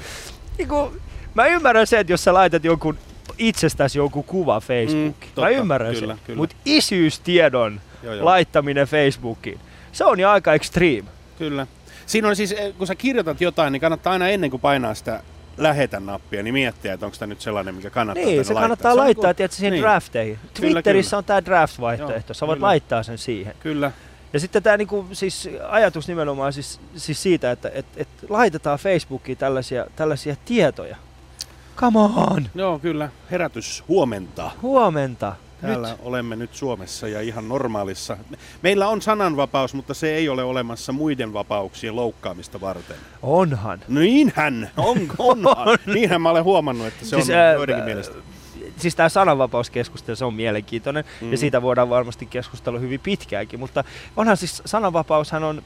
[1.36, 2.98] mä ymmärrän sen, että jos sä laitat jonkun
[3.38, 5.32] itsestäsi jonkun kuva Facebookiin.
[5.36, 6.24] Mm, mä ymmärrän kyllä, sen.
[6.26, 6.36] kyllä.
[6.36, 8.24] Mutta isyystiedon joo, joo.
[8.24, 9.60] laittaminen Facebookiin,
[9.92, 11.08] se on jo aika extreme.
[11.38, 11.66] Kyllä.
[12.06, 15.22] Siinä on siis, eh, kun sä kirjoitat jotain, niin kannattaa aina ennen kuin painaa sitä
[15.56, 18.62] lähetä nappia, niin miettiä, että onko tämä nyt sellainen, mikä kannattaa Niin, se laittaa.
[18.62, 19.82] kannattaa on laittaa niinku- tietysti siihen niin.
[19.82, 20.38] drafteihin.
[20.54, 21.18] Kyllä, Twitterissä kyllä.
[21.18, 22.66] on tämä draft-vaihtoehto, Joo, sä voit kyllä.
[22.66, 23.54] laittaa sen siihen.
[23.60, 23.92] Kyllä.
[24.32, 29.38] Ja sitten tämä niinku, siis ajatus nimenomaan siis, siis siitä, että et, et laitetaan Facebookiin
[29.38, 30.96] tällaisia, tällaisia tietoja.
[31.76, 32.46] Come on!
[32.54, 33.08] Joo, kyllä.
[33.30, 34.50] Herätys huomenta.
[34.62, 35.36] Huomenta!
[35.60, 35.98] Täällä Nyt.
[36.02, 38.16] olemme nyt Suomessa ja ihan normaalissa.
[38.62, 42.96] Meillä on sananvapaus, mutta se ei ole olemassa muiden vapauksien loukkaamista varten.
[43.22, 43.80] Onhan.
[43.88, 45.78] Niinhän, on, onhan.
[45.94, 48.14] Niinhän mä olen huomannut, että se Siis, on joidenkin mielestä.
[48.76, 51.04] Siis tämä sananvapauskeskustelu, se on mielenkiintoinen.
[51.20, 51.32] Mm.
[51.32, 53.84] ja siitä voidaan varmasti keskustella hyvin pitkäänkin, mutta
[54.16, 55.62] onhan siis sananvapaushan on,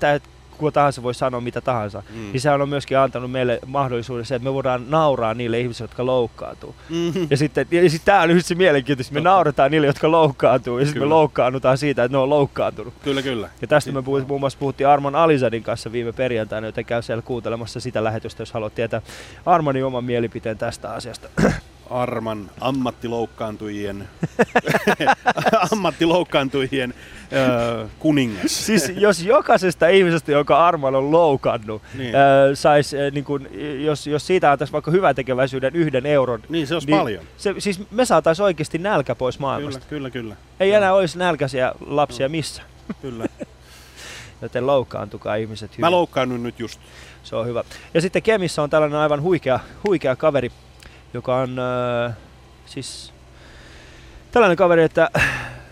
[0.00, 0.20] tämä
[0.58, 2.16] kuka tahansa voi sanoa mitä tahansa, Mm.
[2.32, 6.06] niin sehän on myöskin antanut meille mahdollisuuden se, että me voidaan nauraa niille ihmisille, jotka
[6.06, 6.74] loukkaantuu.
[6.88, 7.12] Mm.
[7.30, 9.30] Ja sitten ja sit tää on se mielenkiintoista, me Totta.
[9.30, 12.94] naurataan niille, jotka loukkaantuu, ja sitten me loukkaannutaan siitä, että ne on loukkaantunut.
[13.04, 13.48] Kyllä, kyllä.
[13.60, 17.22] Ja tästä me puhut, muun muassa puhuttiin Armon Alisadin kanssa viime perjantaina, joten käy siellä
[17.22, 19.02] kuuntelemassa sitä lähetystä, jos haluat tietää
[19.46, 21.28] Armonin oman mielipiteen tästä asiasta.
[21.90, 24.08] Arman ammattiloukkaantujien,
[25.72, 26.94] ammattiloukkaantujien
[27.32, 28.66] öö, kuningas.
[28.66, 32.00] siis jos jokaisesta ihmisestä, joka Arman on loukannut, Niin.
[32.00, 32.56] niin.
[32.56, 33.48] sais, äh, niin kun,
[33.84, 37.24] jos, jos siitä antaisi vaikka hyvän tekeväisyyden yhden euron, Niin, se olisi niin paljon.
[37.36, 39.80] se, siis me saataisiin oikeasti nälkä pois maailmasta.
[39.88, 40.36] Kyllä, kyllä, kyllä.
[40.60, 42.62] Ei enää olisi nälkäisiä lapsia missä.
[43.02, 43.26] kyllä.
[44.42, 45.80] Joten loukkaantukaa ihmiset hyvin.
[45.80, 46.80] Mä loukkaannun nyt just.
[47.22, 47.64] Se on hyvä.
[47.94, 50.52] Ja sitten Kemissä on tällainen aivan huikea, huikea kaveri,
[51.14, 52.16] joka on äh,
[52.66, 53.12] siis
[54.30, 55.10] tällainen kaveri, että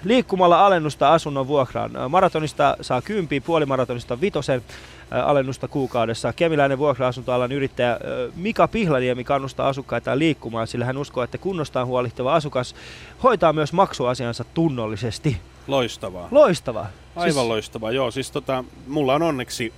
[0.05, 1.97] liikkumalla alennusta asunnon vuokraan.
[1.97, 4.63] Äh, Maratonista saa kympiä, puolimaratonista vitosen
[5.13, 6.33] äh, alennusta kuukaudessa.
[6.33, 7.99] Kemiläinen vuokra-asuntoalan yrittäjä äh,
[8.37, 12.75] Mika Pihlaniemi kannustaa asukkaita liikkumaan, sillä hän uskoo, että kunnostaan huolihtava asukas
[13.23, 15.37] hoitaa myös maksuasiansa tunnollisesti.
[15.67, 16.29] Loistavaa.
[16.31, 16.87] Loistavaa.
[17.17, 17.93] Aivan loistavaa.
[17.93, 19.73] Joo, siis tota, mulla on onneksi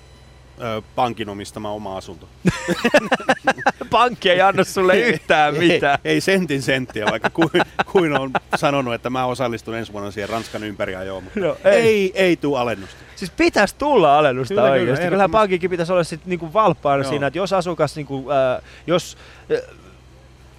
[0.61, 2.29] ö, pankin omistama oma asunto.
[3.91, 5.99] Pankki ei anna sulle yhtään mitään.
[6.05, 7.51] Ei, ei sentin senttiä, vaikka kuin,
[7.93, 11.25] kuin on sanonut, että mä osallistun ensi vuonna siihen Ranskan ympäriajoon.
[11.25, 12.97] Mutta No, ei, ei, ei tule alennusta.
[13.17, 14.97] Siis pitäisi tulla alennusta Kyllä, oikeasti.
[15.01, 17.11] Kyllä, Kyllähän pankinkin pitäisi olla sit niinku valppaana Joo.
[17.11, 19.17] siinä, että jos asukas niinku, ää, jos
[19.51, 19.59] ää,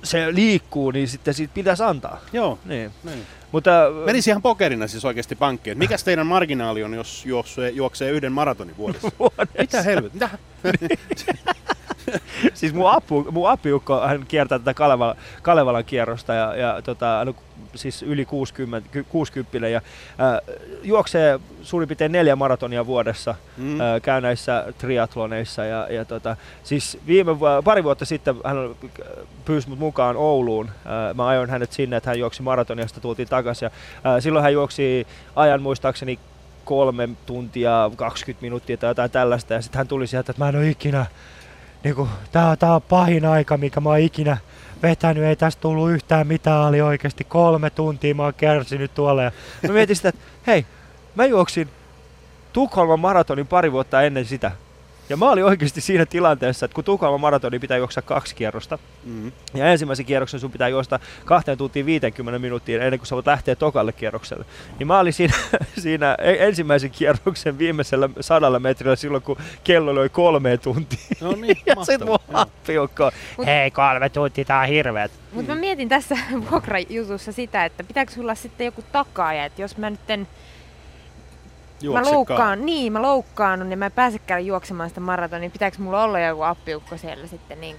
[0.03, 2.19] se liikkuu, niin sitten siitä pitäisi antaa.
[2.33, 2.59] Joo.
[2.65, 2.91] Niin.
[3.03, 3.25] Niin.
[3.51, 3.71] Mutta
[4.05, 5.77] Menisi ihan pokerina siis oikeasti pankkiin.
[5.77, 9.11] Mikäs teidän marginaali on, jos juoksee, juoksee yhden maratonin vuodessa?
[9.59, 10.13] Mitä helvet?
[10.13, 10.29] Mitä?
[12.53, 17.35] siis mun, apu, mun apiukko, hän kiertää tätä Kalevala, Kalevalan kierrosta ja, ja tota, no,
[17.75, 19.81] siis yli 60, ky- 60 ja
[20.17, 20.39] ää,
[20.83, 23.35] juoksee suurin piirtein neljä maratonia vuodessa.
[23.57, 23.63] Mm.
[23.63, 23.79] mm.
[24.01, 28.57] käy näissä triatloneissa ja, ja tota, siis viime, vu- pari vuotta sitten hän
[29.45, 30.69] pyysi mut mukaan Ouluun.
[30.85, 33.65] Ää, Mä ajoin hänet sinne, että hän juoksi maratonia, sitten tultiin takaisin.
[33.65, 33.71] Ja,
[34.03, 36.19] ää, silloin hän juoksi ajan muistaakseni
[36.65, 39.53] kolme tuntia, 20 minuuttia tai jotain tällaista.
[39.53, 41.05] Ja sitten hän tuli sieltä, että mä en ole ikinä,
[41.83, 44.37] niinku, tää, tää on pahin aika, mikä mä oon ikinä
[44.83, 49.23] vetänyt, ei tästä tullut yhtään mitään, oli oikeasti kolme tuntia, mä oon kärsinyt tuolla.
[49.23, 49.31] Ja
[49.67, 50.65] mä mietin sitä, että hei,
[51.15, 51.69] mä juoksin
[52.53, 54.51] Tukholman maratonin pari vuotta ennen sitä.
[55.09, 59.31] Ja mä olin oikeasti siinä tilanteessa, että kun Tukholman maratoni pitää juoksaa kaksi kierrosta, Mm.
[59.53, 63.55] ja ensimmäisen kierroksen sun pitää juosta 2 tuntia 50 minuuttia ennen kuin sä voit lähteä
[63.55, 64.45] tokalle kierrokselle.
[64.79, 65.33] Niin mä olin siinä,
[65.83, 70.99] siinä e- ensimmäisen kierroksen viimeisellä sadalla metrillä silloin, kun kello oli kolme tuntia.
[71.21, 75.11] No niin, Ja sit mun Mut- hei kolme tuntia, tää on hirveet.
[75.33, 76.15] Mutta mä mietin tässä
[76.51, 80.27] vuokrajutussa sitä, että pitääkö sulla sitten joku takaaja, että jos mä nyt en,
[81.81, 82.15] mä Juoksekaan.
[82.15, 86.19] loukkaan, niin mä loukkaannut, niin mä en pääsekään juoksemaan sitä maratonia, niin pitääkö mulla olla
[86.19, 87.77] joku appiukko siellä sitten Niin,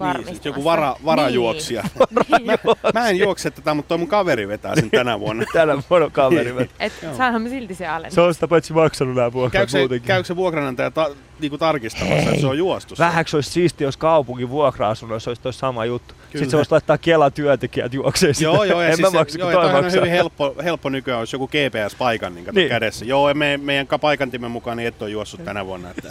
[0.00, 0.34] varmistamassa?
[0.34, 1.82] sit joku vara, varajuoksija.
[2.38, 2.58] Niin.
[2.94, 5.44] Mä en juokse tätä, mutta toi mun kaveri vetää sen tänä vuonna.
[5.52, 6.52] Tänä vuonna kaveri.
[6.52, 6.70] niin.
[6.80, 7.16] Et Joo.
[7.16, 8.14] saanhan me silti se alennus.
[8.14, 10.06] Se on sitä paitsi maksanut nämä vuokrat Käykö se, muutenkin.
[10.06, 11.10] käykö se vuokranantaja ta,
[11.40, 12.96] niinku tarkistamassa, että se on juostu?
[12.96, 13.04] se?
[13.04, 16.14] Vähäksi olisi siistiä, jos kaupungin vuokra-asunnoissa olisi toi sama juttu.
[16.14, 16.26] Kyllä.
[16.32, 18.44] Sitten se voisi laittaa Kelan työntekijät juokseen sitä.
[18.44, 19.90] Joo, joo, ja en siis mä maksa, joo, toi on maksaa.
[19.90, 22.68] hyvin helppo, helppo nykyään, olisi joku GPS-paikan niin, Niin.
[22.68, 23.04] kädessä.
[23.04, 25.90] Joo, me, meidän ka- paikantimen mukaan niin et ole juossut tänä vuonna.
[25.90, 26.10] Että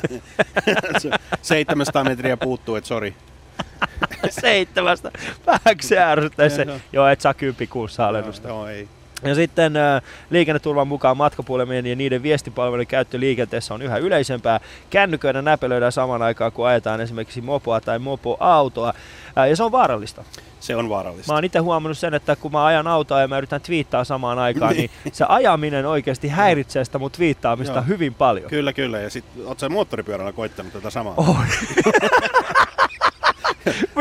[1.00, 1.10] se
[1.42, 3.14] 700 metriä puuttuu, että sori.
[4.42, 5.12] Seitsemästä.
[5.48, 6.64] Vähäksi se ärsyttäisi se.
[6.64, 6.78] Joo.
[6.94, 8.48] Joo, et saa kympi kuussa alennusta.
[8.48, 8.88] Joo, ei.
[9.24, 14.60] Ja sitten äh, liikenneturvan mukaan matkapuhelimien ja niiden viestipalvelujen käyttö liikenteessä on yhä yleisempää.
[14.90, 18.94] Kännyköiden näpelöidään saman aikaan, kun ajetaan esimerkiksi mopoa tai mopoautoa.
[19.38, 20.24] Äh, ja se on vaarallista.
[20.60, 21.32] Se on vaarallista.
[21.32, 24.40] Mä oon itse huomannut sen, että kun mä ajan autoa ja mä yritän twiittaa samaan
[24.40, 27.86] aikaan, niin se ajaminen oikeasti häiritsee sitä mun twiittaamista Joo.
[27.88, 28.50] hyvin paljon.
[28.50, 29.00] Kyllä, kyllä.
[29.00, 31.14] Ja sitten oot sä moottoripyörällä koittanut tätä samaa?
[31.18, 31.38] Oh.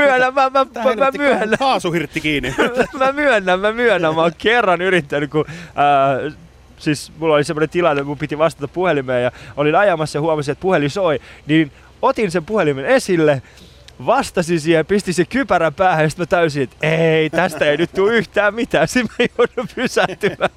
[0.06, 1.58] myönnän, mä, mä, mä, mä myönnän.
[1.58, 2.54] Kaasuhirtti kiinni.
[2.98, 4.14] mä myönnän, mä myönnän.
[4.14, 6.18] Mä oon kerran yrittänyt, kun ää,
[6.78, 10.62] siis mulla oli semmoinen tilanne, mun piti vastata puhelimeen ja olin ajamassa ja huomasin, että
[10.62, 13.42] puhelin soi, niin otin sen puhelimen esille,
[14.06, 17.90] vastasin siihen, pistin sen kypärän päähän ja sitten mä täysin, että ei, tästä ei nyt
[17.94, 18.88] tule yhtään mitään.
[18.88, 20.50] Sitten mä joudun pysähtymään.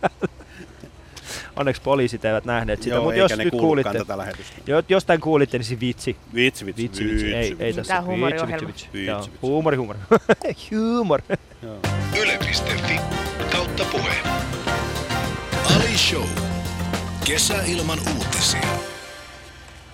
[1.55, 4.53] Onneksi poliisit eivät nähneet sitä, mutta jos ne nyt kuulitte, tätä lähetystä.
[4.67, 6.17] jo- jostain kuulitte, niin se vitsi.
[6.35, 7.33] Vitsi, vitsi, Vitsi, vitsi.
[7.33, 7.97] Ei, ei tässä.
[7.99, 8.89] On Vitsi, vitsi, vitsi.
[8.93, 9.31] Vitsi, vitsi.
[9.41, 9.99] Huumori, huumori.
[10.71, 11.21] Humor.
[12.21, 12.99] Yle.fi
[13.51, 14.13] kautta puhe.
[15.75, 16.25] Ali Show.
[17.27, 18.59] Kesäilman uutisia.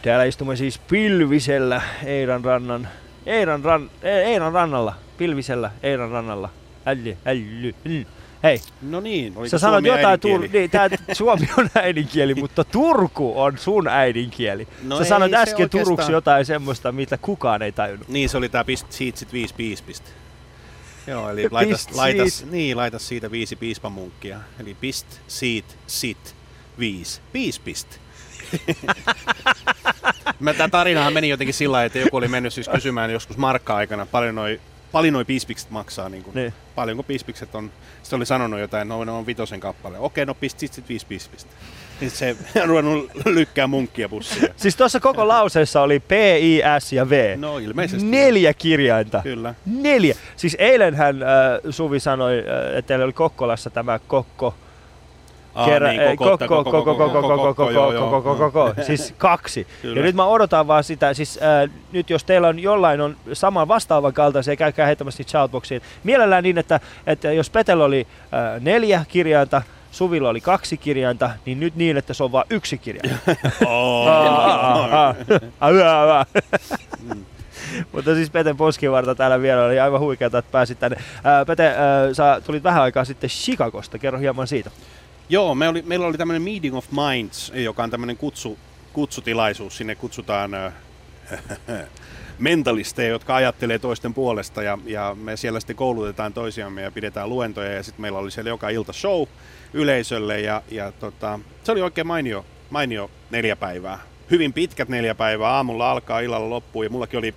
[0.02, 2.88] Täällä istumme siis pilvisellä Eiran rannan,
[3.26, 6.50] Eiran, ran, Eiran rannalla, pilvisellä Eiran rannalla.
[6.86, 8.06] Älly, älly, mm.
[8.44, 12.64] Hei, No niin, oliko sä sanoit suomi jotain, tur- niin, tää, Suomi on äidinkieli, mutta
[12.64, 14.68] Turku on sun äidinkieli.
[14.84, 18.08] No sä ei sanoit se äsken oikeastaan- Turuksi jotain semmoista, mitä kukaan ei tajunnut.
[18.08, 20.10] Niin, se oli tää pist, siitä sit viisi piispistä.
[21.08, 22.52] Joo, eli laitas, laitas, siitä.
[22.52, 24.40] niin, laitas siitä viisi piispamunkkia.
[24.60, 26.36] Eli pist, siitä, sit,
[26.80, 27.22] viisi.
[27.34, 27.88] Viisi pist.
[30.40, 34.36] Mä, tää tarinahan meni jotenkin sillä että joku oli mennyt siis kysymään joskus markka-aikana, paljon
[34.36, 34.60] noi,
[34.92, 36.54] paljon noi piispikset maksaa, niin kuin, Niin.
[36.76, 37.72] paljonko piispikset on.
[38.04, 40.00] Sitten oli sanonut jotain, no ne on vitosen kappale.
[40.00, 41.52] Okei, no pist, sit, sit viisi piispistä.
[42.02, 44.50] Niin se on ruvennut lykkää munkkia bussiin.
[44.56, 47.36] Siis tuossa koko lauseessa oli P, I, S ja V.
[47.38, 48.08] No ilmeisesti.
[48.08, 49.20] Neljä kirjainta.
[49.24, 49.54] Kyllä.
[49.66, 50.16] Neljä.
[50.36, 51.30] Siis eilenhän äh,
[51.70, 54.56] Suvi sanoi, äh, että teillä oli Kokkolassa tämä kokko.
[55.66, 58.10] Kerran, niin, ei, koko- kokko, kokko, kokko, joo, kokko, joo.
[58.10, 59.68] kokko, kokko, siis kaksi.
[59.82, 60.00] Kyllä.
[60.00, 63.68] Ja nyt mä odotan vaan sitä, siis äh, nyt jos teillä on jollain on saman
[63.68, 65.82] vastaavan kaltaisia, käykää heittämästi shoutboxiin.
[66.04, 71.60] Mielellään niin, että, että jos Petel oli äh, neljä kirjainta, Suvilla oli kaksi kirjainta, niin
[71.60, 73.20] nyt niin, että se on vain yksi kirjain.
[73.66, 74.08] Oh.
[77.92, 80.98] Mutta siis Pete Poskivarta täällä vielä oli aivan huikeata, että pääsit tänne.
[81.24, 84.72] Ää, Pete, ää, sä tulit vähän aikaa sitten Chicagosta, kerro hieman siitä.
[85.30, 88.58] Joo, me oli, meillä oli tämmöinen Meeting of Minds, joka on tämmöinen kutsu,
[88.94, 89.78] kutsutilaisuus.
[89.78, 90.74] Sinne kutsutaan äh,
[92.40, 97.72] mentalisteja, jotka ajattelee toisten puolesta ja, ja me siellä sitten koulutetaan toisiamme ja pidetään luentoja
[97.72, 99.28] ja sitten meillä oli siellä joka ilta show
[99.74, 104.00] yleisölle ja, ja tota, se oli oikein mainio, mainio neljä päivää.
[104.32, 107.36] Hyvin pitkät neljä päivää, aamulla alkaa, illalla loppuu ja mullakin oli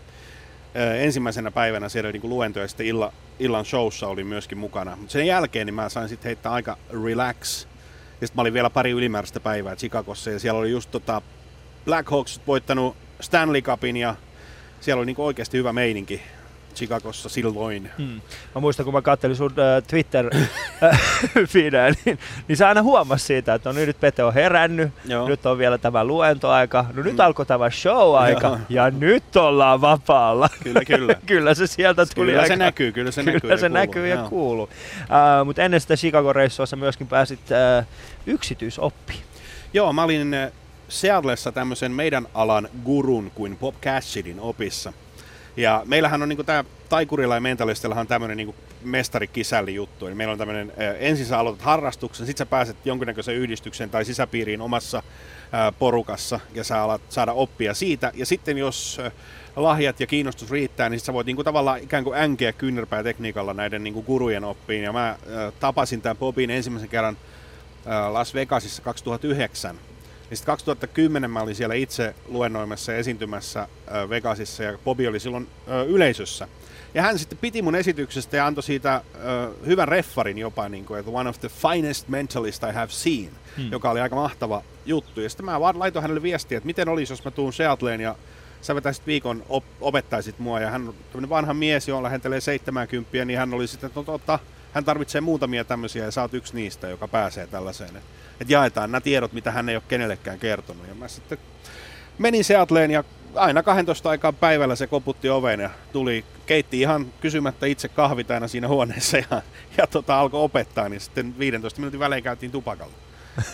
[0.76, 4.96] ö, ensimmäisenä päivänä siellä niin luentoja ja sitten illa, illan showssa oli myöskin mukana.
[4.96, 7.66] Mutta sen jälkeen niin mä sain sitten heittää aika relax.
[8.20, 11.22] Sitten mä olin vielä pari ylimääräistä päivää Chicagossa ja siellä oli just tota
[11.85, 14.14] Blackhawks voittanut Stanley Cupin ja
[14.80, 16.22] siellä oli niinku oikeasti hyvä meininki
[16.74, 17.90] Chicagossa silloin.
[17.98, 18.20] Hmm.
[18.54, 20.30] Mä muistan, kun mä kattelin sun äh, twitter
[21.52, 25.28] feedeä, niin, niin sä aina huomasit siitä, että no niin, nyt Pete on herännyt, Joo.
[25.28, 28.59] nyt on vielä tämä luentoaika, no nyt alkoi tämä show-aika Joo.
[28.68, 30.48] ja nyt ollaan vapaalla.
[30.62, 31.14] Kyllä, kyllä.
[31.26, 32.54] kyllä se sieltä tuli Kyllä aika...
[32.54, 33.59] se näkyy, kyllä se kyllä näkyy.
[33.59, 34.64] se ja näkyy ja kuuluu.
[34.64, 37.87] Uh, Mutta ennen sitä Chicago-reissua sä myöskin pääsit uh,
[38.26, 39.20] yksityisoppiin.
[39.72, 40.52] Joo, mä olin äh,
[40.88, 44.92] Seattleissa tämmöisen meidän alan gurun kuin Bob Cassidin opissa.
[45.56, 50.06] Ja meillähän on niinku tää taikurilla ja mentalistillahan on tämmöinen niinku mestarikisälli juttu.
[50.06, 54.60] Eli meillä on tämmöinen, ensin sä aloitat harrastuksen, sit sä pääset jonkinnäköisen yhdistyksen tai sisäpiiriin
[54.60, 55.02] omassa
[55.78, 58.12] porukassa ja sä alat saada oppia siitä.
[58.14, 59.00] Ja sitten jos
[59.56, 63.54] lahjat ja kiinnostus riittää, niin sit sä voit niinku tavallaan ikään kuin änkeä kyynärpää tekniikalla
[63.54, 64.84] näiden niinku gurujen oppiin.
[64.84, 65.16] Ja mä
[65.60, 67.16] tapasin tämän Bobin ensimmäisen kerran
[68.10, 69.76] Las Vegasissa 2009.
[70.30, 73.68] Ja sitten 2010 mä olin siellä itse luennoimassa ja esiintymässä
[74.08, 75.48] Vegasissa ja Bobi oli silloin
[75.88, 76.48] yleisössä.
[76.94, 79.02] Ja hän sitten piti mun esityksestä ja antoi siitä äh,
[79.66, 83.72] hyvän reffarin jopa, niin kuin, että one of the finest mentalist I have seen, hmm.
[83.72, 85.20] joka oli aika mahtava juttu.
[85.20, 88.16] Ja sitten mä vaan laitoin hänelle viestiä, että miten olisi, jos mä tuun Seattleen ja
[88.62, 90.60] sä vetäisit viikon, op- opettaisit mua.
[90.60, 94.04] Ja hän on tämmöinen vanha mies, jolla lähentelee 70, niin hän oli sitten, että no,
[94.04, 94.38] totta,
[94.72, 97.96] hän tarvitsee muutamia tämmöisiä ja sä oot yksi niistä, joka pääsee tällaiseen.
[97.96, 100.88] Että jaetaan nämä tiedot, mitä hän ei ole kenellekään kertonut.
[100.88, 101.38] Ja mä sitten
[102.18, 107.66] menin Seattleen ja aina 12 aikaa päivällä se koputti oveen ja tuli, keitti ihan kysymättä
[107.66, 109.42] itse kahvit aina siinä huoneessa ja,
[109.76, 112.94] ja tota, alkoi opettaa, niin sitten 15 minuutin välein käytiin tupakalla.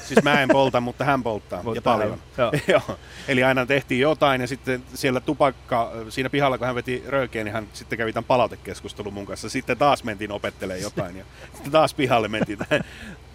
[0.05, 2.18] Siis mä en polta, mutta hän polttaa ja paljon.
[2.38, 2.53] Joo.
[2.68, 2.99] Joo.
[3.29, 7.53] Eli aina tehtiin jotain ja sitten siellä tupakka, siinä pihalla kun hän veti röökeä, niin
[7.53, 9.49] hän sitten kävi tämän palautekeskustelun mun kanssa.
[9.49, 12.59] Sitten taas mentiin opettelemaan jotain ja sitten taas pihalle mentiin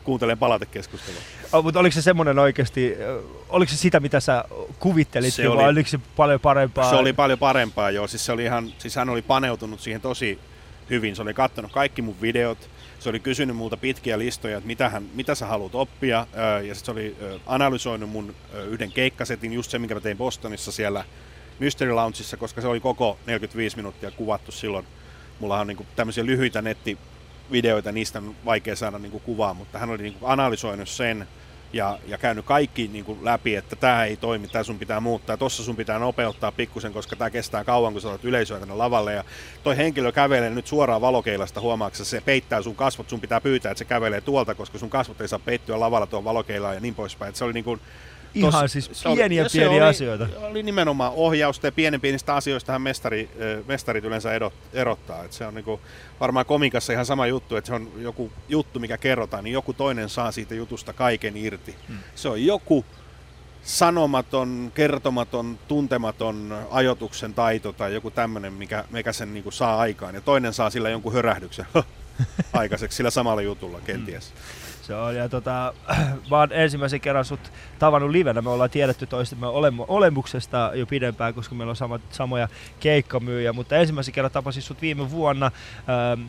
[0.04, 1.22] kuuntelemaan palautekeskustelua.
[1.54, 2.96] Oh, mutta oliko se semmoinen oikeasti,
[3.50, 4.46] oliko se sitä, mitä sä
[4.80, 6.90] kuvittelit, Se vai oli- oliko se paljon parempaa?
[6.90, 8.08] Se oli paljon parempaa, joo.
[8.08, 10.40] Siis, se oli ihan, siis hän oli paneutunut siihen tosi
[10.90, 11.16] hyvin.
[11.16, 12.58] Se oli katsonut kaikki mun videot.
[13.00, 16.28] Se oli kysynyt multa pitkiä listoja, että mitä, hän, mitä sä haluat oppia.
[16.68, 18.36] Ja sitten se oli analysoinut mun
[18.70, 21.06] yhden keikkasetin, just se, minkä mä tein Bostonissa siellä
[21.60, 24.86] Mystery Loungeissa, koska se oli koko 45 minuuttia kuvattu silloin.
[25.40, 26.62] Mulla on niinku tämmöisiä lyhyitä
[27.52, 31.28] nettivideoita, niistä on vaikea saada niinku kuvaa, mutta hän oli niinku analysoinut sen
[31.74, 35.38] ja, ja käynyt kaikki niin kuin läpi, että tämä ei toimi, tämä sun pitää muuttaa,
[35.38, 39.14] tossa sun pitää nopeuttaa pikkusen, koska tämä kestää kauan, kun sä otat yleisöä tänne lavalle.
[39.14, 39.24] Ja
[39.64, 43.80] toi henkilö kävelee nyt suoraan valokeilasta, huomaaksa, se peittää sun kasvot, sun pitää pyytää, että
[43.80, 47.30] se kävelee tuolta, koska sun kasvot ei saa peittyä lavalla tuon valokeilaan ja niin poispäin.
[47.30, 47.82] Et se oli niin kuin,
[48.36, 50.28] Ihan tos- siis se oli- pieniä pieniä oli, asioita.
[50.38, 55.24] Oli nimenomaan ohjausta ja pienen pienistä asioistahan mestari, ö, mestarit yleensä edot, erottaa.
[55.24, 55.82] Et se on niinku,
[56.20, 60.10] varmaan komikassa ihan sama juttu, että se on joku juttu, mikä kerrotaan, niin joku toinen
[60.10, 61.76] saa siitä jutusta kaiken irti.
[61.88, 61.98] Hmm.
[62.16, 62.86] Se on joku
[63.64, 70.16] sanomaton, kertomaton, tuntematon ajotuksen taito tai joku tämmöinen, mikä, mikä sen niinku saa aikaan.
[70.16, 71.66] Ja toinen saa sillä jonkun hörähdyksen.
[72.54, 74.34] aikaiseksi sillä samalla jutulla kenties.
[74.92, 75.74] Se on, ja tota,
[76.32, 78.42] mä oon ensimmäisen kerran sut tavannut livenä.
[78.42, 82.48] Me ollaan tiedetty toistemme olemu- olemuksesta jo pidempään, koska meillä on samat, samoja
[82.80, 86.28] keikkamyyjä, mutta ensimmäisen kerran tapasin sut viime vuonna ähm,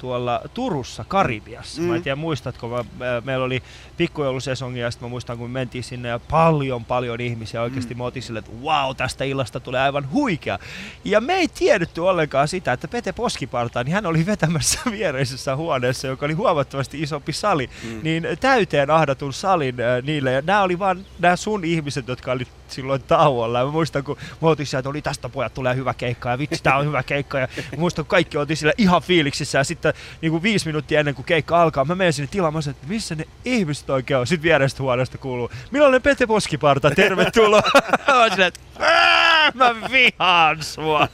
[0.00, 1.80] tuolla Turussa, Karibiassa.
[1.82, 1.86] Mm.
[1.88, 2.02] Mä en Mm.
[2.04, 2.84] tiedä, muistatko, mä,
[3.24, 3.62] meillä oli
[3.96, 7.94] pikkujoulusesongi ja sitten mä muistan, kun me mentiin sinne ja paljon, paljon ihmisiä oikeasti.
[7.94, 7.98] Mm.
[7.98, 10.58] Mä otin silleen, että wow, tästä illasta tulee aivan huikea.
[11.04, 16.06] Ja me ei tiedetty ollenkaan sitä, että Pete Poskiparta, niin hän oli vetämässä viereisessä huoneessa,
[16.06, 18.00] joka oli huomattavasti isompi sali, mm.
[18.02, 20.32] niin täyteen ahdatun salin äh, niille.
[20.32, 23.58] Ja nämä oli vaan nämä sun ihmiset, jotka oli silloin tauolla.
[23.58, 26.38] Ja mä muistan, kun mä otin sieltä, että oli tästä pojat tulee hyvä keikka ja
[26.38, 27.38] vitsi, tää on hyvä keikka.
[27.38, 30.98] Ja mä muistan, kun kaikki oltiin sillä ihan fiiliksissä ja sitten niin kuin viisi minuuttia
[31.00, 34.26] ennen kuin keikka alkaa, mä menen sinne sanoin, että missä ne ihmiset oikein on.
[34.26, 37.62] Sitten vierestä huoneesta kuuluu, millainen Pete Poskiparta, tervetuloa.
[38.08, 41.08] mä oon silleen, että "Ää, mä vihaan sua.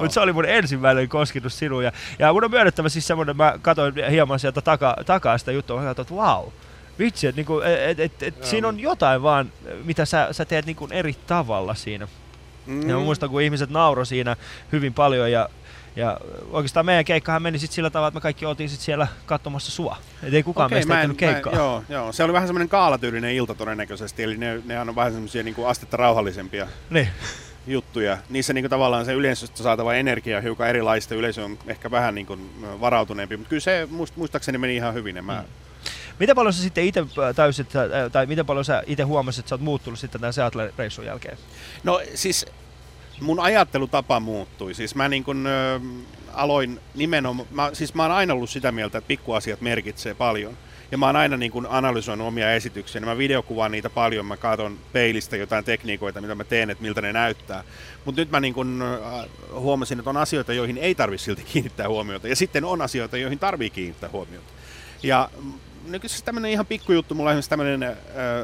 [0.00, 1.84] Mutta se oli mun ensimmäinen kosketus sinuun.
[1.84, 5.80] Ja, ja mun on myönnettävä siis semmoinen, mä katsoin hieman sieltä taka, takaa sitä juttua,
[5.80, 6.48] mä katsoin, että wow,
[6.98, 9.52] vitsi, että niinku, et, et, et, siinä on jotain vaan,
[9.84, 12.08] mitä sä, sä teet niinku eri tavalla siinä.
[12.66, 12.88] Mm.
[12.88, 14.36] Ja mä muistan, kun ihmiset nauroi siinä
[14.72, 15.48] hyvin paljon ja
[15.96, 19.70] ja oikeastaan meidän keikkahan meni sit sillä tavalla, että me kaikki oltiin sit siellä katsomassa
[19.70, 19.96] sua.
[20.22, 21.52] Et ei kukaan Okei, meistä en- keikkaa.
[21.52, 25.12] Mä, joo, joo, se oli vähän semmoinen kaalatyylinen ilta todennäköisesti, eli ne, ne on vähän
[25.12, 27.08] semmoisia niin astetta rauhallisempia Niin.
[27.66, 28.18] juttuja.
[28.30, 32.14] Niissä niin kuin, tavallaan se yleisöstä saatava energia on hiukan erilaista, yleisö on ehkä vähän
[32.14, 35.24] niin kuin, varautuneempi, mutta kyllä se muist, muistaakseni meni ihan hyvin.
[35.24, 35.48] Mä, Mm.
[36.18, 37.04] Miten paljon sä sitten itse
[37.36, 41.04] täysit, äh, tai miten paljon sä itse huomasit, että sä oot muuttunut sitten tämän Seattle-reissun
[41.04, 41.38] jälkeen?
[41.84, 42.46] No siis
[43.20, 44.74] mun ajattelutapa muuttui.
[44.74, 45.80] Siis mä niin kun, ö,
[46.32, 50.58] aloin nimenomaan, mä, siis mä oon aina ollut sitä mieltä, että pikkuasiat merkitsee paljon.
[50.90, 53.00] Ja mä oon aina niin kun analysoinut omia esityksiä.
[53.00, 57.12] Mä videokuvaan niitä paljon, mä katson peilistä jotain tekniikoita, mitä mä teen, että miltä ne
[57.12, 57.64] näyttää.
[58.04, 61.88] Mutta nyt mä niin kun, äh, huomasin, että on asioita, joihin ei tarvitse silti kiinnittää
[61.88, 62.28] huomiota.
[62.28, 64.52] Ja sitten on asioita, joihin tarvii kiinnittää huomiota.
[65.02, 65.30] Ja
[65.84, 67.96] mm, nykyisessä tämmöinen ihan pikkujuttu, mulla on esimerkiksi tämmöinen äh,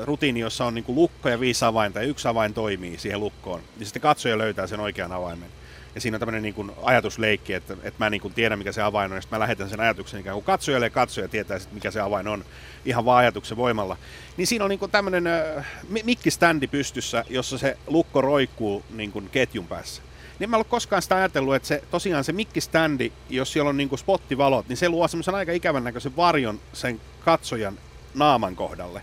[0.05, 3.61] rutiini, jossa on niinku lukko ja viisi avainta ja yksi avain toimii siihen lukkoon.
[3.79, 5.49] Ja sitten katsoja löytää sen oikean avaimen.
[5.95, 9.17] Ja siinä on tämmöinen niinku ajatusleikki, että, että mä niinku tiedän mikä se avain on,
[9.17, 12.01] ja sitten mä lähetän sen ajatuksen ikään kuin katsojalle ja katsoja tietää sitten mikä se
[12.01, 12.45] avain on
[12.85, 13.97] ihan vaan ajatuksen voimalla.
[14.37, 19.67] Niin siinä on niinku tämmöinen äh, mi- mikkiständi pystyssä, jossa se lukko roikkuu niinku ketjun
[19.67, 20.03] päässä.
[20.39, 23.77] Niin mä en ollut koskaan sitä ajatellut, että se, tosiaan se mikkiständi, jos siellä on
[23.77, 27.79] niinku spottivalot, niin se luo semmoisen aika ikävän näköisen varjon sen katsojan
[28.15, 29.03] naaman kohdalle.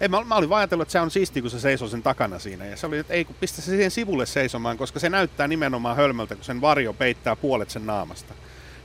[0.00, 2.38] Ei, mä, mä olin vaan ajatellut, että se on siisti, kun se seisoo sen takana
[2.38, 2.66] siinä.
[2.66, 5.96] Ja se oli, että ei kun pistä se siihen sivulle seisomaan, koska se näyttää nimenomaan
[5.96, 8.34] hölmöltä, kun sen varjo peittää puolet sen naamasta.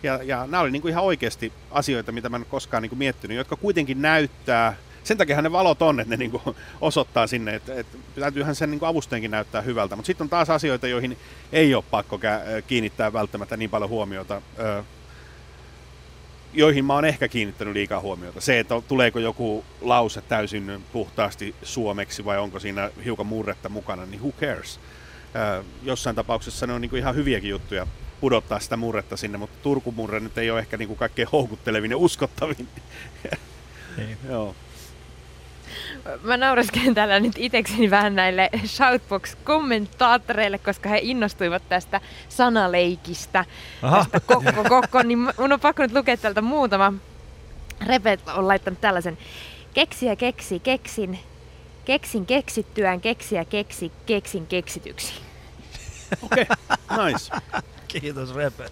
[0.03, 3.55] Ja, ja nämä oli niinku ihan oikeasti asioita, mitä mä en koskaan niinku miettinyt, jotka
[3.55, 6.41] kuitenkin näyttää, sen takia ne valot on, että ne niinku
[6.81, 9.95] osoittaa sinne, että, että täytyyhän sen niinku avustajankin näyttää hyvältä.
[9.95, 11.17] Mutta sitten on taas asioita, joihin
[11.51, 12.19] ei ole pakko
[12.67, 14.41] kiinnittää välttämättä niin paljon huomiota,
[16.53, 18.41] joihin mä oon ehkä kiinnittänyt liikaa huomiota.
[18.41, 24.21] Se, että tuleeko joku lause täysin puhtaasti suomeksi vai onko siinä hiukan murretta mukana, niin
[24.21, 24.79] who cares?
[25.83, 27.87] Jossain tapauksessa ne on niinku ihan hyviäkin juttuja
[28.21, 32.67] pudottaa sitä murretta sinne, mutta Turku-murre nyt ei ole ehkä niinku kaikkein houkuttelevin ja uskottavin.
[33.97, 34.17] Niin.
[34.29, 34.55] Joo.
[36.23, 43.45] Mä naureskelen täällä nyt itekseni vähän näille Shoutbox-kommentaattoreille, koska he innostuivat tästä sanaleikistä.
[43.81, 43.97] Aha.
[43.97, 46.93] Tästä kokko, kokko, niin mun on pakko nyt lukea täältä muutama.
[47.87, 49.17] Repet on laittanut tällaisen.
[49.73, 51.19] Keksiä, keksi, keksin.
[51.85, 55.13] Keksin keksittyään, keksiä, keksi, keksin keksityksi.
[56.21, 56.45] Okei,
[56.89, 57.11] okay.
[57.11, 57.31] nice.
[57.91, 58.65] Kiitos Repe.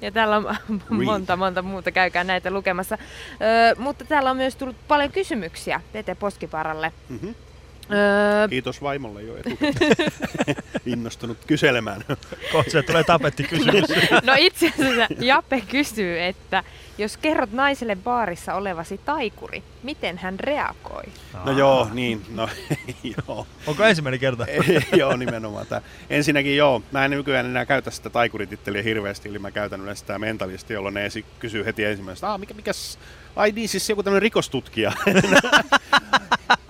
[0.00, 0.56] Ja täällä on
[1.04, 2.98] monta, monta muuta, käykää näitä lukemassa.
[3.42, 6.92] Öö, mutta täällä on myös tullut paljon kysymyksiä Pete Poskiparalle.
[7.08, 7.34] Mm-hmm.
[7.92, 9.96] Öö, Kiitos vaimolle jo etukäteen.
[10.86, 12.04] Innostunut kyselemään.
[12.52, 13.84] Kohta se tulee tapetti kysymys.
[14.22, 16.64] no itse asiassa Jape kysyy, että
[16.98, 21.02] jos kerrot naiselle baarissa olevasi taikuri, miten hän reagoi?
[21.44, 22.48] No joo, niin, no
[23.28, 23.46] joo.
[23.66, 24.46] Onko ensimmäinen kerta?
[24.46, 24.60] Ei,
[24.96, 25.66] joo, nimenomaan.
[25.66, 25.82] Tää.
[26.10, 30.18] Ensinnäkin joo, mä en nykyään enää käytä sitä taikurititteliä hirveästi, eli mä käytän yleensä sitä
[30.18, 32.98] mentalisti, jolloin ne esi- kysyy heti ensimmäisenä, ah, mikä, mikäs,
[33.36, 34.92] ai niin, siis joku tämmöinen rikostutkija.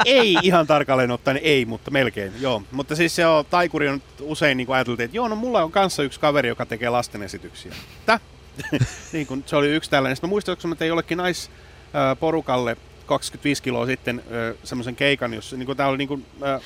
[0.04, 2.62] Ei ihan tarkalleen ottaen, ei, mutta melkein, joo.
[2.72, 6.02] Mutta siis se on, taikuri on usein niin ajateltiin, että joo, no mulla on kanssa
[6.02, 7.72] yksi kaveri, joka tekee lasten esityksiä.
[8.07, 8.20] Tä?
[9.12, 10.16] niin kuin, se oli yksi tällainen.
[10.16, 12.76] Sitten mä muistan, että mä tein jollekin naisporukalle
[13.07, 14.22] 25 kiloa sitten
[14.64, 16.61] semmoisen keikan, jossa niin kuin, tää oli niin kuin, ö,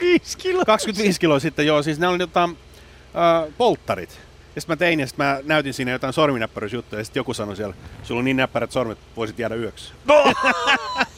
[0.00, 0.64] 5 kiloa.
[0.64, 4.20] 25 kiloa sitten, joo, siis ne oli jotain äh, polttarit.
[4.54, 7.56] Ja sitten mä tein ja sitten mä näytin siinä jotain sorminäppäryysjuttuja ja sitten joku sanoi
[7.56, 9.92] siellä, sulla on niin näppärät sormet, voisit jäädä yöksi.
[10.04, 10.24] No!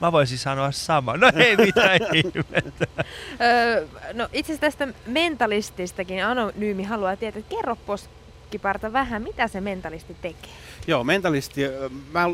[0.00, 1.16] Mä voisin sanoa sama.
[1.16, 2.86] No ei mitään ihmettä.
[3.40, 8.08] Öö, no itse asiassa tästä mentalististakin Anonyymi haluaa tietää, että kerro pos,
[8.50, 10.50] poskiparta vähän, mitä se mentalisti tekee?
[10.86, 11.60] Joo, mentalisti,
[12.12, 12.28] mä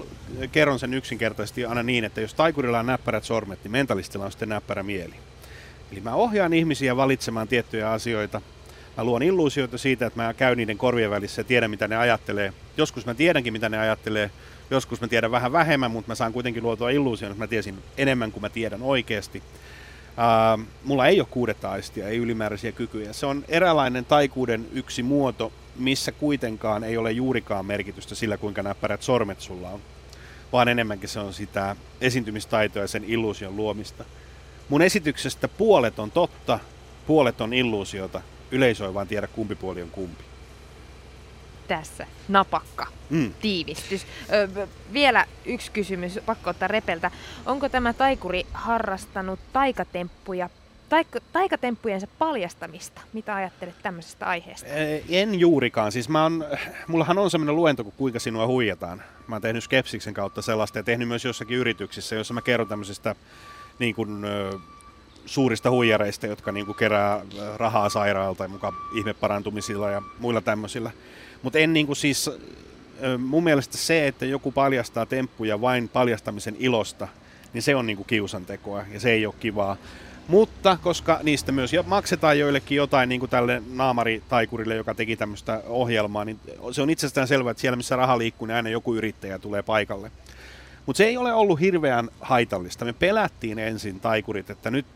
[0.53, 4.49] kerron sen yksinkertaisesti aina niin, että jos taikurilla on näppärät sormet, niin mentalistilla on sitten
[4.49, 5.14] näppärä mieli.
[5.93, 8.41] Eli mä ohjaan ihmisiä valitsemaan tiettyjä asioita.
[8.97, 12.53] Mä luon illuusioita siitä, että mä käyn niiden korvien välissä ja tiedän, mitä ne ajattelee.
[12.77, 14.31] Joskus mä tiedänkin, mitä ne ajattelee.
[14.70, 18.32] Joskus mä tiedän vähän vähemmän, mutta mä saan kuitenkin luotua illuusion, että mä tiesin enemmän
[18.32, 19.42] kuin mä tiedän oikeasti.
[20.58, 23.12] Uh, mulla ei ole kuudetta aistia, ei ylimääräisiä kykyjä.
[23.12, 29.02] Se on eräänlainen taikuuden yksi muoto, missä kuitenkaan ei ole juurikaan merkitystä sillä, kuinka näppärät
[29.02, 29.80] sormet sulla on,
[30.52, 34.04] vaan enemmänkin se on sitä esiintymistaitoa ja sen illuusion luomista.
[34.68, 36.58] Mun esityksestä puolet on totta,
[37.06, 38.20] puolet on illuusiota.
[38.50, 40.26] Yleisö ei vaan tiedä, kumpi puoli on kumpi.
[41.68, 43.32] Tässä napakka mm.
[43.40, 44.06] tiivistys.
[44.32, 47.10] Ö, vielä yksi kysymys, pakko ottaa repeltä.
[47.46, 50.48] Onko tämä taikuri harrastanut taikatemppuja
[50.88, 53.00] taik- taikatemppujensa paljastamista.
[53.12, 54.68] Mitä ajattelet tämmöisestä aiheesta?
[55.08, 55.92] En juurikaan.
[55.92, 56.44] Siis mä on,
[56.86, 59.02] mullahan on semmoinen luento kuin kuinka sinua huijataan.
[59.26, 63.14] Mä oon tehnyt Skepsiksen kautta sellaista ja tehnyt myös jossakin yrityksissä, jossa mä kerron tämmöisestä
[63.78, 64.24] niin kuin,
[65.26, 67.20] suurista huijareista, jotka niin kuin kerää
[67.56, 70.90] rahaa sairaalta ja mukaan ihmeparantumisilla ja muilla tämmöisillä.
[71.47, 72.30] Mutta en niin kuin siis,
[73.18, 77.09] mun mielestä se, että joku paljastaa temppuja vain paljastamisen ilosta,
[77.53, 79.76] niin se on niin kuin kiusantekoa ja se ei ole kivaa.
[80.28, 86.24] Mutta koska niistä myös maksetaan joillekin jotain, niin kuin tälle naamaritaikurille, joka teki tämmöistä ohjelmaa,
[86.24, 86.40] niin
[86.72, 90.11] se on itsestään selvää, että siellä missä raha liikkuu, niin aina joku yrittäjä tulee paikalle.
[90.86, 92.84] Mutta se ei ole ollut hirveän haitallista.
[92.84, 94.86] Me pelättiin ensin taikurit, että nyt,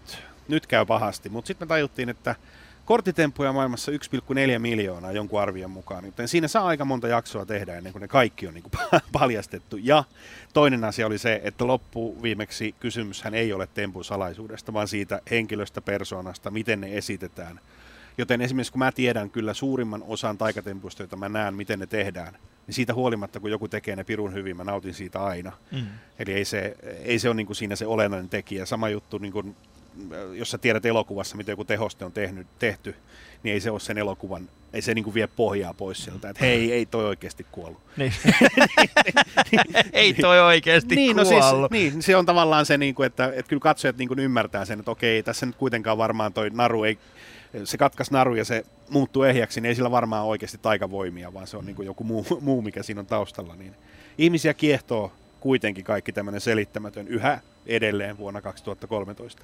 [0.49, 2.35] nyt käy pahasti, mutta sitten me tajuttiin, että
[2.91, 7.93] korttitemppuja maailmassa 1,4 miljoonaa jonkun arvion mukaan, joten siinä saa aika monta jaksoa tehdä ennen
[7.93, 9.77] kuin ne kaikki on niin kuin paljastettu.
[9.77, 10.05] Ja
[10.53, 15.81] toinen asia oli se, että loppu viimeksi kysymyshän ei ole tempun salaisuudesta, vaan siitä henkilöstä,
[15.81, 17.61] persoonasta, miten ne esitetään.
[18.19, 22.33] Joten esimerkiksi kun mä tiedän kyllä suurimman osan taikatempuista, joita mä näen, miten ne tehdään,
[22.67, 25.53] niin siitä huolimatta, kun joku tekee ne pirun hyvin, mä nautin siitä aina.
[25.73, 25.87] Mm.
[26.19, 28.67] Eli ei se, ei se ole niin kuin siinä se olennainen tekijä.
[28.67, 29.57] Sama juttu niin kuin
[30.35, 32.95] jos sä tiedät elokuvassa, miten joku tehoste on tehnyt, tehty,
[33.43, 36.73] niin ei se ole sen elokuvan, ei se niinku vie pohjaa pois sieltä, että hei,
[36.73, 37.81] ei toi oikeasti kuollut.
[37.97, 38.13] Niin.
[39.93, 41.33] ei toi oikeasti niin, kuollut.
[41.33, 44.79] No siis, niin, se on tavallaan se, niinku, että, että kyllä katsojat niinku ymmärtää sen,
[44.79, 46.99] että okei, tässä nyt kuitenkaan varmaan toi naru ei,
[47.65, 51.57] se katkas naru ja se muuttuu ehjäksi, niin ei sillä varmaan oikeasti taikavoimia, vaan se
[51.57, 53.57] on niin joku muu, muu, mikä siinä on taustalla.
[53.57, 53.75] Niin
[54.19, 59.43] ihmisiä kiehtoo kuitenkin kaikki tämmöinen selittämätön yhä edelleen vuonna 2013.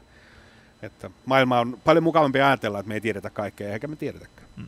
[0.83, 4.49] Että maailma on paljon mukavampi ajatella, että me ei tiedetä kaikkea, eikä me tiedetäkään.
[4.57, 4.67] Hmm.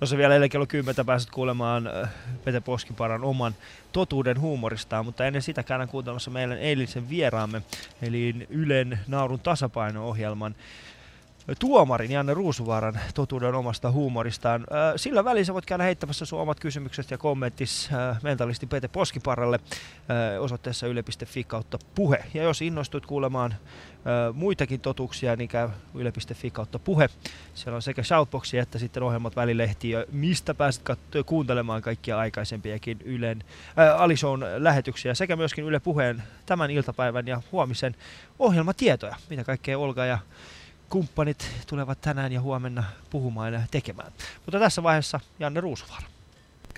[0.00, 2.10] No se vielä eilen kello 10 pääset kuulemaan äh,
[2.44, 3.54] Pete Poskiparan oman
[3.92, 7.62] totuuden huumoristaan, mutta ennen sitä käydään kuuntelemassa meidän eilisen vieraamme,
[8.02, 10.54] eli Ylen Naurun tasapaino-ohjelman
[11.58, 14.66] tuomarin Janne Ruusuvaaran totuuden omasta huumoristaan.
[14.96, 17.90] Sillä välissä voit käydä heittämässä sun omat kysymykset ja kommentis
[18.22, 19.60] mentalisti Pete Poskiparralle
[20.40, 22.24] osoitteessa yle.fi kautta puhe.
[22.34, 23.54] Ja jos innostut kuulemaan
[24.32, 27.08] muitakin totuuksia, niin käy yle.fi kautta puhe.
[27.54, 30.82] Siellä on sekä shoutboxia että sitten ohjelmat välilehtiä, mistä pääset
[31.26, 33.44] kuuntelemaan kaikkia aikaisempiakin Ylen
[33.78, 37.94] äh, Alishon lähetyksiä sekä myöskin Yle Puheen tämän iltapäivän ja huomisen
[38.38, 40.18] ohjelmatietoja, mitä kaikkea Olga ja
[40.90, 44.12] kumppanit tulevat tänään ja huomenna puhumaan ja tekemään.
[44.46, 46.06] Mutta tässä vaiheessa Janne Ruusuvaara.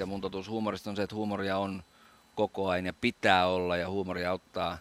[0.07, 1.83] Mun totuus huumorista on se, että huumoria on
[2.35, 4.79] koko ajan ja pitää olla ja huumori auttaa,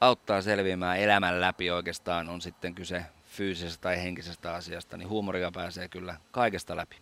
[0.00, 5.88] auttaa selviämään elämän läpi oikeastaan, on sitten kyse fyysisestä tai henkisestä asiasta, niin huumoria pääsee
[5.88, 6.96] kyllä kaikesta läpi.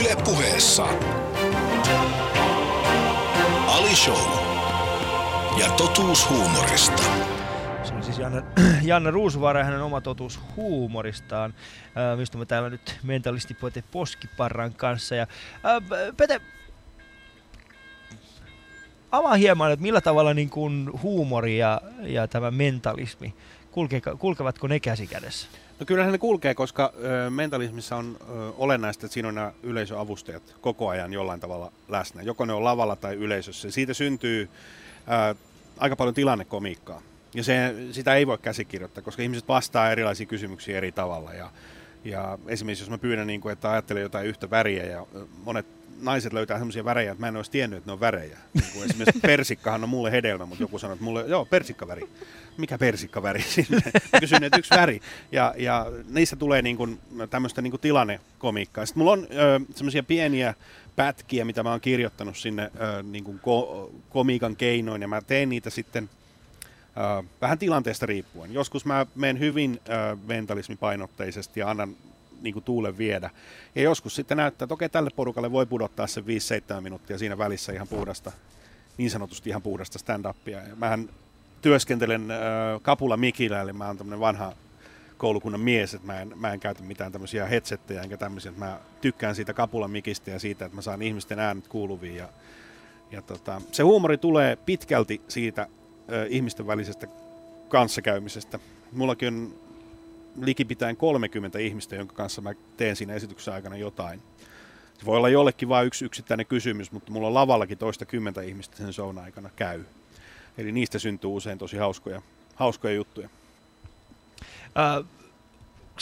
[0.00, 0.84] Yle puheessa
[3.66, 4.52] Ali Show
[5.60, 7.21] ja totuus huumorista.
[8.02, 8.42] On siis Janne,
[8.90, 11.54] Janne Ruusuvaara ja hänen oma totuus huumoristaan,
[11.86, 15.14] äh, mistä me täällä nyt mentalisti Pete Poskiparran kanssa.
[15.14, 16.40] Ja, äh, Pete,
[19.12, 23.34] avaa hieman, että millä tavalla niin kuin huumori ja, ja tämä mentalismi,
[23.70, 25.48] kulke, kulkevatko ne käsi kädessä?
[25.80, 26.92] No kyllähän ne kulkee, koska
[27.26, 28.24] ö, mentalismissa on ö,
[28.58, 32.22] olennaista, että siinä on nämä yleisöavustajat koko ajan jollain tavalla läsnä.
[32.22, 33.70] Joko ne on lavalla tai yleisössä.
[33.70, 34.48] Siitä syntyy
[35.30, 35.34] ö,
[35.78, 37.02] aika paljon tilannekomiikkaa.
[37.34, 41.34] Ja se, sitä ei voi käsikirjoittaa, koska ihmiset vastaa erilaisiin kysymyksiin eri tavalla.
[41.34, 41.50] Ja,
[42.04, 45.06] ja esimerkiksi jos mä pyydän, niin kuin, että ajattelen jotain yhtä väriä ja
[45.44, 45.66] monet
[46.00, 48.38] naiset löytää sellaisia värejä, että mä en olisi tiennyt, että ne on värejä.
[48.54, 52.08] Niin kuin esimerkiksi persikkahan on mulle hedelmä, mutta joku sanoo, että mulle, joo, persikkaväri.
[52.56, 53.82] Mikä persikkaväri sinne?
[54.12, 55.00] Mä kysyn, että yksi väri.
[55.32, 58.86] Ja, ja niissä tulee niin kuin, tämmöistä niin kuin tilannekomiikkaa.
[58.86, 59.26] Sitten mulla on
[59.74, 60.54] semmoisia pieniä
[60.96, 65.48] pätkiä, mitä mä oon kirjoittanut sinne ö, niin kuin ko- komiikan keinoin, ja mä teen
[65.48, 66.10] niitä sitten–
[67.40, 68.54] vähän tilanteesta riippuen.
[68.54, 69.80] Joskus mä menen hyvin
[70.26, 71.96] mentalismipainotteisesti ja annan
[72.42, 73.30] niin kuin tuulen viedä.
[73.74, 76.24] Ja joskus sitten näyttää, että okei, tälle porukalle voi pudottaa se 5-7
[76.80, 78.32] minuuttia siinä välissä ihan puhdasta,
[78.98, 80.68] niin sanotusti ihan puhdasta stand-upia.
[80.68, 81.08] Ja mähän
[81.62, 82.38] työskentelen äh,
[82.82, 84.52] Kapula Mikillä, eli mä oon tämmöinen vanha
[85.16, 88.52] koulukunnan mies, että mä en, mä en käytä mitään tämmöisiä headsetteja enkä tämmöisiä.
[88.56, 92.16] Mä tykkään siitä Kapula Mikistä ja siitä, että mä saan ihmisten äänet kuuluviin.
[92.16, 92.28] Ja,
[93.10, 95.66] ja tota, se huumori tulee pitkälti siitä
[96.28, 97.06] ihmisten välisestä
[97.68, 98.58] kanssakäymisestä.
[98.92, 99.54] Mullakin on
[100.40, 104.22] likipitäen 30 ihmistä, jonka kanssa mä teen siinä esityksen aikana jotain.
[104.98, 108.76] Se voi olla jollekin vain yksi yksittäinen kysymys, mutta mulla on lavallakin toista kymmentä ihmistä
[108.76, 109.84] sen shown aikana käy.
[110.58, 112.22] Eli niistä syntyy usein tosi hauskoja,
[112.54, 113.28] hauskoja juttuja.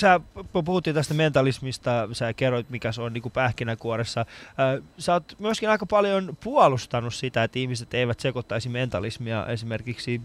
[0.01, 0.21] Sä
[0.65, 4.21] puhuttiin tästä mentalismista, sä kerroit mikä se on niin kuin pähkinäkuoressa.
[4.21, 10.21] Äh, sä oot myöskin aika paljon puolustanut sitä, että ihmiset eivät sekoittaisi mentalismia esimerkiksi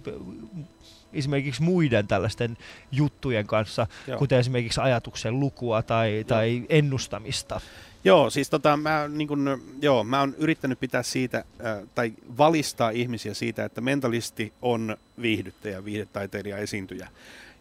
[1.13, 2.57] esimerkiksi muiden tällaisten
[2.91, 4.17] juttujen kanssa, Joo.
[4.17, 7.61] kuten esimerkiksi ajatuksen lukua tai, tai ennustamista.
[8.03, 12.89] Joo, siis tota, mä, niin kun, joo, mä oon yrittänyt pitää siitä, äh, tai valistaa
[12.89, 17.09] ihmisiä siitä, että mentalisti on viihdyttäjä, viihdetaiteilija, esiintyjä.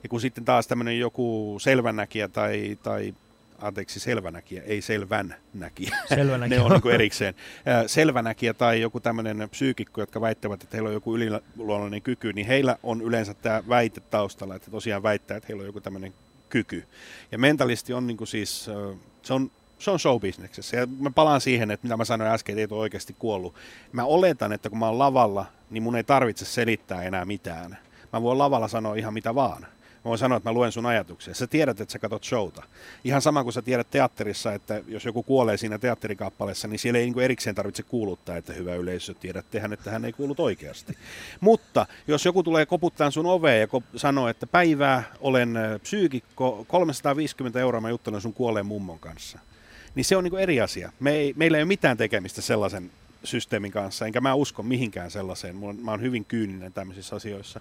[0.04, 3.14] Ja kun sitten taas tämmöinen joku selvänäkijä tai, tai
[3.58, 5.96] anteeksi, selvänäkijä, ei selvän näkijä.
[6.08, 6.58] Selvänäkijä.
[6.60, 7.34] ne on niin erikseen.
[7.86, 12.76] Selvänäkijä tai joku tämmöinen psyykikko, jotka väittävät, että heillä on joku yliluonnollinen kyky, niin heillä
[12.82, 16.14] on yleensä tämä väite taustalla, että tosiaan väittää, että heillä on joku tämmöinen
[16.48, 16.84] kyky.
[17.32, 18.64] Ja mentalisti on niin kuin siis,
[19.22, 20.76] se on se on showbisneksessä.
[20.76, 23.54] Ja mä palaan siihen, että mitä mä sanoin äsken, että ei ole oikeasti kuollut.
[23.92, 27.78] Mä oletan, että kun mä oon lavalla, niin mun ei tarvitse selittää enää mitään.
[28.12, 29.66] Mä voin lavalla sanoa ihan mitä vaan.
[30.04, 31.34] Mä voin sanoa, että mä luen sun ajatuksia.
[31.34, 32.62] Sä tiedät, että sä katsot showta.
[33.04, 37.06] Ihan sama kuin sä tiedät teatterissa, että jos joku kuolee siinä teatterikappaleessa, niin siellä ei
[37.06, 40.98] niin erikseen tarvitse kuuluttaa, että hyvä yleisö, tiedät tehän, että hän ei kuulut oikeasti.
[41.40, 47.80] Mutta jos joku tulee koputtaa sun oveen ja sanoo, että päivää olen psyykikko, 350 euroa
[47.80, 49.38] mä juttelen sun kuolleen mummon kanssa,
[49.94, 50.92] niin se on niin eri asia.
[51.00, 52.90] Me ei, meillä ei ole mitään tekemistä sellaisen
[53.24, 55.56] systeemin kanssa, enkä mä usko mihinkään sellaiseen.
[55.56, 57.60] Mä oon hyvin kyyninen tämmöisissä asioissa.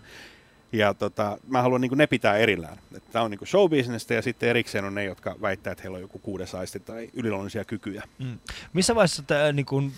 [0.73, 2.77] Ja tota, mä haluan niin ne pitää erillään.
[3.11, 6.19] Tämä on niin showbusinessta ja sitten erikseen on ne, jotka väittää, että heillä on joku
[6.19, 8.03] kuudes aisti tai yliluonnollisia kykyjä.
[8.19, 8.39] Mm.
[8.73, 9.93] Missä vaiheessa tämä niin kuin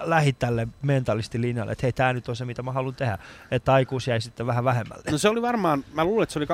[0.00, 3.18] lähit tälle mentalistilinjalle, että hei, tämä nyt on se, mitä mä haluan tehdä,
[3.50, 5.02] että aikuis jäi sitten vähän vähemmälle?
[5.10, 6.46] No se oli varmaan, mä luulen, että se oli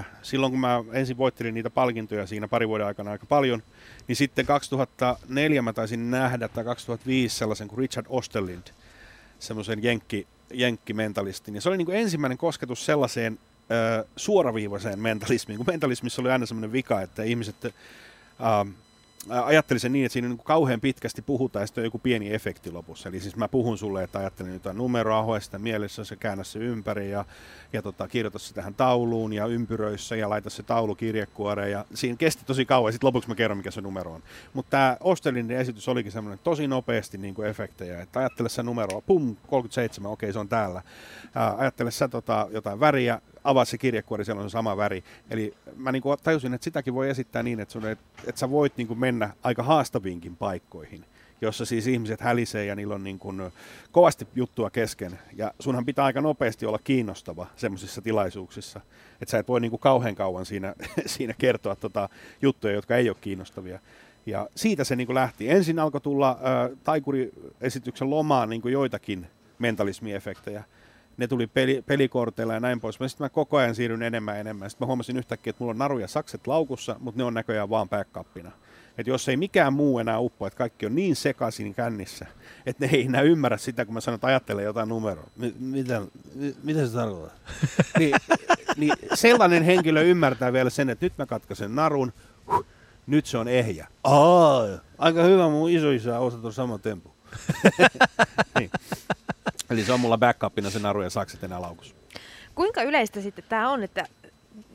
[0.00, 3.62] 2003-2004, silloin kun mä ensin voittelin niitä palkintoja siinä pari vuoden aikana aika paljon,
[4.08, 8.66] niin sitten 2004 mä taisin nähdä, tai 2005 sellaisen kuin Richard Osterlind,
[9.38, 11.54] semmoisen jenkki jenkkimentalistin.
[11.54, 13.38] Ja se oli niin kuin ensimmäinen kosketus sellaiseen
[13.70, 17.64] ö, suoraviivaiseen mentalismiin, kun mentalismissa oli aina semmoinen vika, että ihmiset...
[17.64, 17.70] Ö,
[19.30, 22.70] ajattelin sen niin, että siinä niin kauhean pitkästi puhutaan ja sitten on joku pieni efekti
[22.70, 23.08] lopussa.
[23.08, 26.58] Eli siis mä puhun sulle, että ajattelin jotain numeroa, hoe sitä mielessä, se käännä se
[26.58, 27.24] ympäri ja,
[27.72, 31.70] ja tota, kirjoita se tähän tauluun ja ympyröissä ja laita se taulu kirjekuoreen.
[31.70, 34.22] Ja siinä kesti tosi kauan ja sitten lopuksi mä kerron, mikä se numero on.
[34.52, 39.00] Mutta tämä Ostelin esitys olikin semmoinen tosi nopeasti niin kuin efektejä, että ajattele se numeroa,
[39.00, 40.82] pum, 37, okei se on täällä.
[41.34, 45.04] Ää, ajattele sä tota, jotain väriä, avaa se kirjekuori, siellä on sama väri.
[45.30, 48.50] Eli mä niin kuin tajusin, että sitäkin voi esittää niin, että, sun, että, että sä
[48.50, 51.04] voit niin kuin mennä aika haastaviinkin paikkoihin
[51.40, 53.42] jossa siis ihmiset hälisee ja niillä on niin kuin
[53.92, 55.18] kovasti juttua kesken.
[55.36, 58.80] Ja sunhan pitää aika nopeasti olla kiinnostava semmoisissa tilaisuuksissa,
[59.20, 60.74] että sä et voi niin kuin kauhean kauan siinä,
[61.06, 62.08] siinä kertoa tota
[62.42, 63.78] juttuja, jotka ei ole kiinnostavia.
[64.26, 65.50] Ja siitä se niin kuin lähti.
[65.50, 69.26] Ensin alkoi tulla äh, taikuriesityksen lomaan niin kuin joitakin
[69.58, 70.64] mentalismiefektejä
[71.16, 72.94] ne tuli peli, pelikorteilla ja näin pois.
[72.94, 74.70] Sitten mä koko ajan siirryn enemmän ja enemmän.
[74.70, 77.70] Sitten mä huomasin yhtäkkiä, että mulla on naru ja sakset laukussa, mutta ne on näköjään
[77.70, 78.52] vaan backupina.
[78.98, 82.26] Että jos ei mikään muu enää uppo, että kaikki on niin sekaisin kännissä,
[82.66, 85.26] että ne ei enää ymmärrä sitä, kun mä sanon, että ajattelen jotain numeroa.
[85.36, 86.02] M- mitä,
[86.62, 87.38] mitä se tarkoittaa?
[87.98, 88.16] niin,
[88.76, 92.12] niin sellainen henkilö ymmärtää vielä sen, että nyt mä katkaisen narun,
[92.52, 92.66] huh,
[93.06, 93.86] nyt se on ehjä.
[94.04, 94.62] Aa,
[94.98, 97.14] aika hyvä mun isoisä osat on sama tempo.
[98.58, 98.70] niin.
[99.70, 101.94] Eli se on mulla backupina se naru ja sakset enää laukussa.
[102.54, 104.06] Kuinka yleistä sitten tämä on, että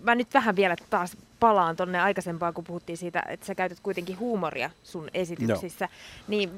[0.03, 4.19] mä nyt vähän vielä taas palaan tonne aikaisempaan, kun puhuttiin siitä, että sä käytät kuitenkin
[4.19, 5.91] huumoria sun esityksissä, no.
[6.27, 6.51] niin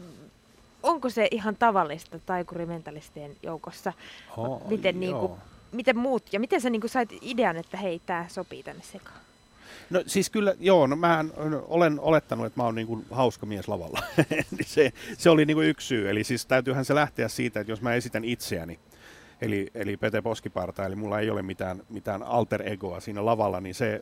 [0.84, 3.94] onko se ihan tavallista taikurimentalistien joukossa?
[4.38, 5.32] Oh, miten, niin kuin,
[5.72, 9.20] miten muut, ja miten sä niin kuin sait idean, että hei, tämä sopii tänne sekaan?
[9.92, 11.26] No siis kyllä, joo, no mä
[11.68, 14.04] olen olettanut, että mä oon niin kuin hauska mies lavalla.
[14.66, 16.10] se, se oli niin kuin yksi syy.
[16.10, 18.80] Eli siis täytyyhän se lähteä siitä, että jos mä esitän itseäni,
[19.42, 23.76] eli, eli Pete Poskiparta, eli mulla ei ole mitään, mitään alter egoa siinä lavalla, niin
[23.76, 24.02] se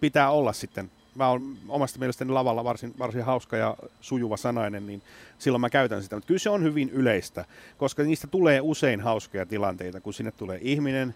[0.00, 5.02] pitää olla sitten mä oon omasta mielestäni lavalla varsin, varsin hauska ja sujuva sanainen, niin
[5.38, 6.16] silloin mä käytän sitä.
[6.16, 7.44] Mutta kyllä se on hyvin yleistä,
[7.76, 11.14] koska niistä tulee usein hauskoja tilanteita, kun sinne tulee ihminen,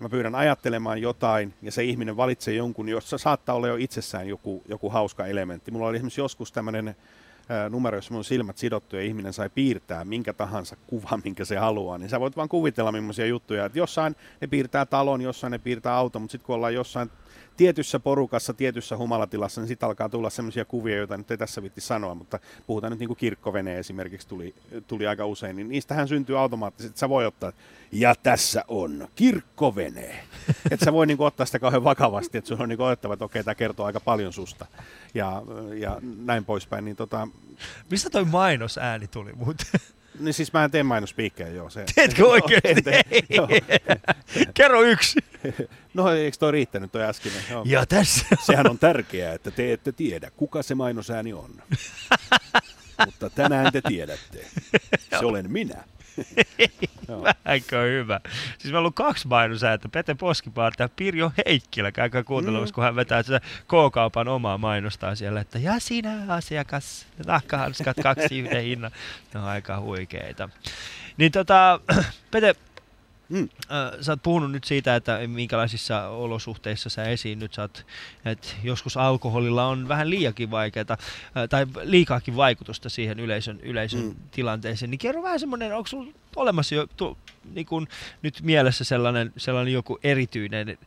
[0.00, 4.62] Mä pyydän ajattelemaan jotain ja se ihminen valitsee jonkun, jossa saattaa olla jo itsessään joku,
[4.68, 5.70] joku hauska elementti.
[5.70, 6.96] Mulla oli esimerkiksi joskus tämmöinen
[7.70, 11.98] numero, jossa mun silmät sidottu ja ihminen sai piirtää minkä tahansa kuvan, minkä se haluaa,
[11.98, 13.64] niin sä voit vaan kuvitella millaisia juttuja.
[13.64, 17.10] Että jossain ne piirtää talon, jossain ne piirtää auton, mutta sitten kun ollaan jossain
[17.60, 21.80] tietyssä porukassa, tietyssä humalatilassa, niin sitten alkaa tulla sellaisia kuvia, joita nyt ei tässä vitti
[21.80, 24.54] sanoa, mutta puhutaan nyt niin kuin kirkkovene esimerkiksi tuli,
[24.86, 27.52] tuli aika usein, niin niistähän syntyy automaattisesti, että sä voi ottaa,
[27.92, 30.24] ja tässä on kirkkovene.
[30.70, 33.24] että sä voi niin kuin ottaa sitä kauhean vakavasti, että sun on niin otettava, että
[33.24, 34.66] okei, tämä kertoo aika paljon susta,
[35.14, 35.42] ja,
[35.78, 36.84] ja näin poispäin.
[36.84, 37.28] Niin tota...
[37.90, 39.66] Mistä toi mainosääni tuli muuten?
[40.18, 41.70] Niin siis mä en tee mainospiikkejä, joo.
[41.70, 42.90] Se, Teetkö oikeesti?
[43.36, 43.48] Joo,
[44.54, 45.18] Kerro yksi.
[45.94, 47.42] No eikö toi riittänyt toi äskeinen?
[47.50, 47.62] Joo.
[47.66, 51.50] Ja tässä Sehän on tärkeää, että te ette tiedä, kuka se mainosääni on.
[53.06, 54.46] Mutta tänään te tiedätte.
[55.18, 55.84] Se olen minä.
[57.08, 58.20] Vähänkö hyvä.
[58.58, 59.88] Siis meillä on kaksi mainosääntä.
[59.88, 61.92] Pete Poskipaarta ja Pirjo Heikkilä.
[61.92, 62.74] Käykää kuuntelemassa, mm.
[62.74, 68.62] kun hän vetää sitä K-kaupan omaa mainostaa siellä, että ja sinä asiakas, nahkahanskat kaksi yhden
[68.62, 68.90] hinnan.
[69.34, 70.48] Ne on aika huikeita.
[71.16, 71.80] Niin tota,
[72.30, 72.54] Pete,
[73.30, 73.48] Mm.
[74.00, 77.54] Sä oot puhunut nyt siitä, että minkälaisissa olosuhteissa sä esiinnyt.
[77.54, 77.86] Sä oot,
[78.24, 80.96] että joskus alkoholilla on vähän liiakin vaikeaa
[81.50, 84.14] tai liikaakin vaikutusta siihen yleisön, yleisön mm.
[84.30, 84.90] tilanteeseen.
[84.90, 87.18] Niin kerro vähän semmoinen, onko sulla olemassa jo tu,
[87.54, 87.88] niin kun,
[88.22, 90.78] nyt mielessä sellainen, sellainen joku erityinen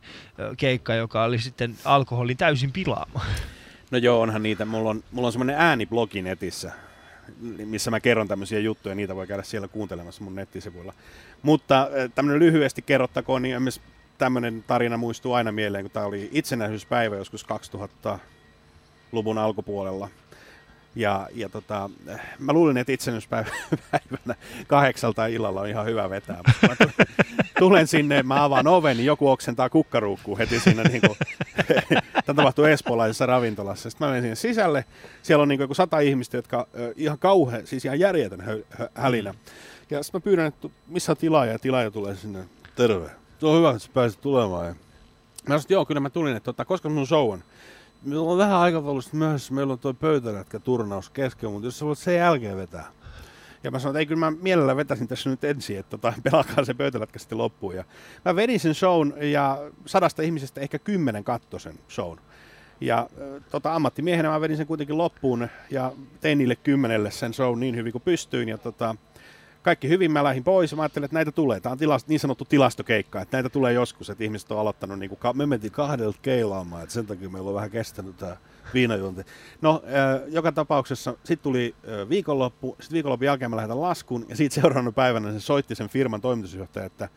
[0.56, 3.24] keikka, joka oli sitten alkoholin täysin pilaama?
[3.90, 4.64] No joo, onhan niitä.
[4.64, 6.72] Mulla on, mulla on semmoinen ääniblogi netissä,
[7.64, 10.92] missä mä kerron tämmöisiä juttuja, niitä voi käydä siellä kuuntelemassa mun nettisivuilla.
[11.42, 13.80] Mutta tämmöinen lyhyesti kerrottakoon, niin myös
[14.18, 20.08] tämmöinen tarina muistuu aina mieleen, kun tämä oli itsenäisyyspäivä joskus 2000-luvun alkupuolella.
[20.96, 21.90] Ja, ja tota,
[22.38, 24.34] mä luulin, että itsenäisyyspäivänä
[24.66, 26.40] kahdeksalta illalla on ihan hyvä vetää.
[26.68, 26.76] Mä
[27.58, 30.82] tulen sinne, mä avaan oven, niin joku oksentaa kukkaruukkuun heti siinä.
[30.82, 31.18] Niin kuin,
[32.26, 33.90] tämä tapahtui espoolaisessa ravintolassa.
[33.90, 34.84] Sitten mä menen sinne sisälle.
[35.22, 36.66] Siellä on niin kuin sata ihmistä, jotka
[36.96, 38.64] ihan kauhean, siis ihan järjetön
[38.94, 39.34] hälinä.
[39.90, 42.44] Ja sitten mä pyydän, että missä on tilaaja, ja tilaaja tulee sinne.
[42.76, 43.10] Terve.
[43.40, 44.66] Se on hyvä, että sä pääsit tulemaan.
[44.66, 44.78] Ja mä
[45.46, 47.42] sanoin, että joo, kyllä mä tulin, että tota, koska mun show on.
[48.04, 51.98] Meillä on vähän aikataulusta myöhässä, meillä on toi pöytälätkä turnaus kesken, mutta jos sä voit
[51.98, 52.86] sen jälkeen vetää.
[53.62, 56.66] Ja mä sanoin, että ei kyllä mä mielellä vetäisin tässä nyt ensin, että tota, pelaakaan
[56.66, 57.76] se pöytälätkä sitten loppuun.
[57.76, 57.84] Ja
[58.24, 62.18] mä vedin sen shown ja sadasta ihmisestä ehkä kymmenen katto sen shown.
[62.80, 63.08] Ja
[63.50, 67.92] tota, ammattimiehenä mä vedin sen kuitenkin loppuun ja tein niille kymmenelle sen show niin hyvin
[67.92, 68.48] kuin pystyin.
[68.48, 68.96] Ja tota,
[69.64, 71.60] kaikki hyvin, mä lähdin pois mä ajattelin, että näitä tulee.
[71.60, 75.08] Tämä on tilast, niin sanottu tilastokeikka, että näitä tulee joskus, että ihmiset on aloittanut, niin
[75.08, 78.36] kuin, me mentiin kahdelta keilaamaan, että sen takia meillä on vähän kestänyt tämä
[78.74, 79.22] viinajuonti.
[79.60, 84.36] No, äh, joka tapauksessa sitten tuli äh, viikonloppu, sitten viikonlopun jälkeen mä lähdin laskun ja
[84.36, 87.08] siitä seuraavana päivänä se soitti sen firman toimitusjohtaja, että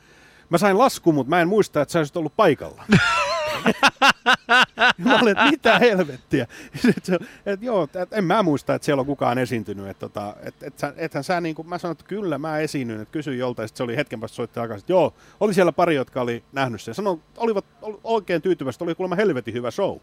[0.50, 2.84] mä sain laskun, mutta mä en muista, että sä olisit ollut paikalla.
[4.97, 6.47] mä olin, että mitä helvettiä.
[6.82, 9.88] Sitten että joo, että en mä muista, että siellä on kukaan esiintynyt.
[9.88, 13.12] Että, tota, että, että, ethän sä niin kuin, mä sanoin, että kyllä mä esiinnyin, että
[13.12, 16.22] kysyin joltain, sitten se oli hetken päästä soitti takaisin, että joo, oli siellä pari, jotka
[16.22, 16.95] oli nähnyt sen.
[16.95, 19.97] Sanoin, olivat oli oikein tyytyväiset, oli kuulemma helvetin hyvä show.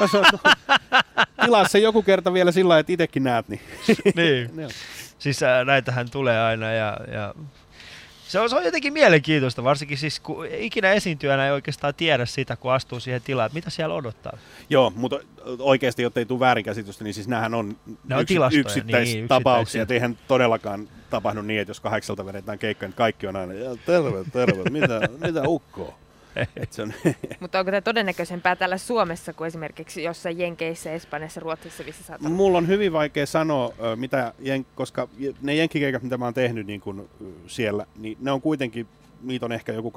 [0.00, 1.00] Mä sanoin, että no,
[1.44, 3.48] tilaa se joku kerta vielä sillä että itsekin näet.
[3.48, 3.60] Niin.
[4.14, 4.70] niin.
[5.18, 7.34] siis näitähän tulee aina ja, ja
[8.30, 12.56] se on, se on jotenkin mielenkiintoista, varsinkin siis kun ikinä esiintyjänä ei oikeastaan tiedä sitä,
[12.56, 14.38] kun astuu siihen tilaan, että mitä siellä odottaa.
[14.70, 15.20] Joo, mutta
[15.58, 17.76] oikeasti, jotta ei tule väärinkäsitystä, niin siis nämähän on,
[18.08, 22.94] ne on yks, yksittäistapauksia, niin, eihän todellakaan tapahdu niin, että jos kahdeksalta vedetään keikka, niin
[22.94, 23.52] kaikki on aina,
[23.86, 25.98] terve, terve, mitä, mitä ukkoa?
[26.82, 26.92] on
[27.40, 32.58] Mutta onko tämä todennäköisempää täällä Suomessa kuin esimerkiksi jossain Jenkeissä, Espanjassa, Ruotsissa, missä saattaa Mulla
[32.58, 34.32] on hyvin vaikea sanoa, mitä,
[34.74, 35.08] koska
[35.42, 37.10] ne jenkkikeikat, mitä mä oon tehnyt niin kun
[37.46, 38.86] siellä, niin ne on kuitenkin,
[39.22, 39.92] niitä on ehkä joku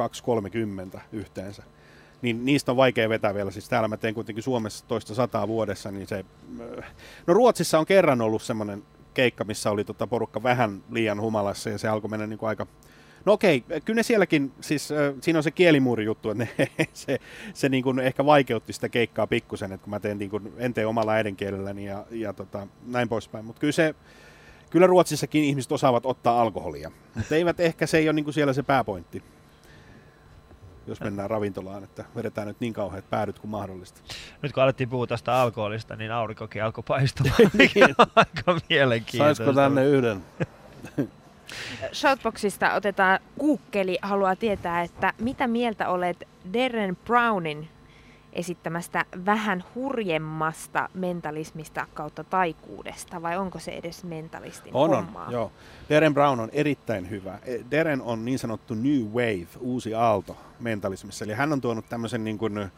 [0.95, 1.63] 2-30 yhteensä.
[2.21, 3.51] Niin niistä on vaikea vetää vielä.
[3.51, 6.25] Siis täällä mä teen kuitenkin Suomessa toista sataa vuodessa, niin se...
[7.27, 11.77] No Ruotsissa on kerran ollut semmoinen keikka, missä oli tota porukka vähän liian humalassa ja
[11.77, 12.67] se alkoi mennä niin kuin aika
[13.25, 17.19] No okei, kyllä ne sielläkin, siis äh, siinä on se kielimuuri juttu, että ne, se,
[17.53, 20.73] se niin kuin ehkä vaikeutti sitä keikkaa pikkusen, että kun mä teen, niin kuin, en
[20.73, 23.45] tee omalla äidinkielelläni ja, ja tota, näin poispäin.
[23.45, 23.95] Mutta kyllä se,
[24.69, 28.53] kyllä Ruotsissakin ihmiset osaavat ottaa alkoholia, mutta eivät ehkä se ei ole niin kuin siellä
[28.53, 29.23] se pääpointti
[30.87, 34.01] jos mennään ravintolaan, että vedetään nyt niin kauheat päädyt kuin mahdollista.
[34.41, 39.43] Nyt kun alettiin puhua tästä alkoholista, niin aurinkokin alkoi paistumaan, mikä on aika mielenkiintoista.
[39.45, 40.23] Saisiko tänne yhden?
[41.93, 47.69] Shoutboxista otetaan kuukkeli, haluaa tietää, että mitä mieltä olet Darren Brownin
[48.33, 55.51] esittämästä vähän hurjemmasta mentalismista kautta taikuudesta, vai onko se edes mentalistin On, on, joo.
[55.89, 57.39] Darren Brown on erittäin hyvä.
[57.43, 61.25] E, Darren on niin sanottu new wave, uusi aalto mentalismissa.
[61.25, 62.69] Eli hän on tuonut tämmöisen niin kuin, äh,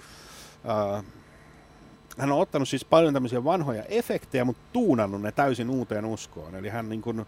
[2.17, 6.55] hän on ottanut siis paljon tämmöisiä vanhoja efektejä, mutta tuunannut ne täysin uuteen uskoon.
[6.55, 7.25] Eli hän niin kuin, äh,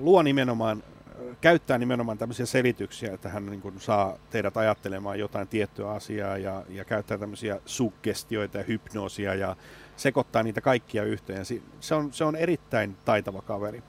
[0.00, 5.48] luo nimenomaan, äh, käyttää nimenomaan tämmöisiä selityksiä, että hän niin kuin saa teidät ajattelemaan jotain
[5.48, 9.56] tiettyä asiaa ja, ja käyttää tämmöisiä suggestioita ja hypnoosia ja
[9.96, 11.44] sekoittaa niitä kaikkia yhteen.
[11.80, 13.82] Se on, se on erittäin taitava kaveri.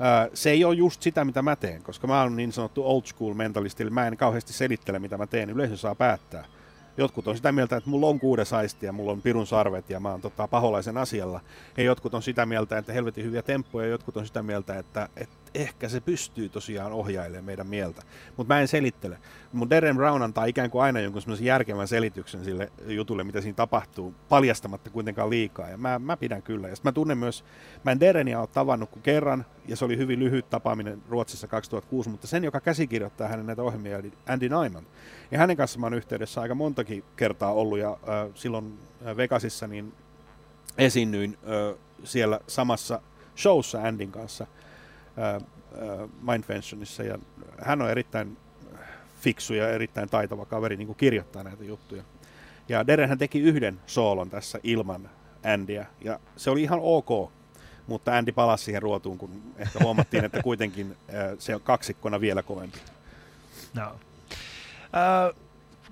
[0.00, 3.02] Ää, Se ei ole just sitä, mitä mä teen, koska mä oon niin sanottu old
[3.04, 5.50] school mentalisti, eli mä en kauheasti selittele, mitä mä teen.
[5.50, 6.44] Yleisö saa päättää.
[6.96, 10.00] Jotkut on sitä mieltä, että mulla on kuudes aisti ja mulla on pirun sarvet ja
[10.00, 11.40] mä oon tota, paholaisen asialla.
[11.76, 15.08] Ja jotkut on sitä mieltä, että helvetin hyviä temppuja, ja jotkut on sitä mieltä, että,
[15.16, 18.02] että ehkä se pystyy tosiaan ohjailemaan meidän mieltä.
[18.36, 19.18] Mutta mä en selittele.
[19.52, 23.56] Mun Darren Brown antaa ikään kuin aina jonkun semmoisen järkevän selityksen sille jutulle, mitä siinä
[23.56, 25.68] tapahtuu, paljastamatta kuitenkaan liikaa.
[25.68, 26.68] Ja mä, mä pidän kyllä.
[26.68, 27.44] Ja mä tunnen myös,
[27.84, 32.10] mä en Darrenia ole tavannut kuin kerran, ja se oli hyvin lyhyt tapaaminen Ruotsissa 2006,
[32.10, 34.86] mutta sen, joka käsikirjoittaa hänen näitä ohjelmia, eli Andy Nyman.
[35.30, 39.66] Ja hänen kanssaan mä oon yhteydessä aika montakin kertaa ollut, ja äh, silloin äh, Vegasissa
[39.66, 39.92] niin
[40.78, 43.00] esiinnyin äh, siellä samassa
[43.36, 44.46] showssa Andin kanssa
[46.20, 47.18] Mindventionissa, ja
[47.62, 48.36] hän on erittäin
[49.20, 52.02] fiksu ja erittäin taitava kaveri niin kuin kirjoittaa näitä juttuja.
[52.68, 55.10] Ja Derenhän teki yhden soolon tässä ilman
[55.44, 57.32] Andyä, ja se oli ihan ok,
[57.86, 60.96] mutta Andy palasi siihen ruotuun, kun ehkä huomattiin, että kuitenkin
[61.38, 62.78] se on kaksikkona vielä kovempi.
[63.74, 63.82] No.
[63.82, 65.36] Äh,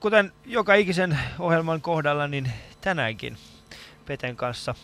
[0.01, 3.37] kuten joka ikisen ohjelman kohdalla, niin tänäänkin
[4.07, 4.75] Peten kanssa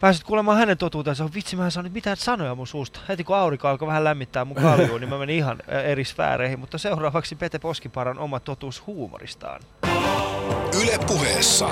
[0.00, 1.28] pääsit kuulemaan hänen totuutensa.
[1.34, 3.00] Vitsi, mä en saanut mitään sanoja mun suusta.
[3.08, 6.60] Heti kun aurinko alkoi vähän lämmittää mun kaljuun, niin mä menin ihan eri sfääreihin.
[6.60, 9.60] Mutta seuraavaksi Pete Poskiparan oma totuus huumoristaan.
[10.82, 11.68] Yle puheessa.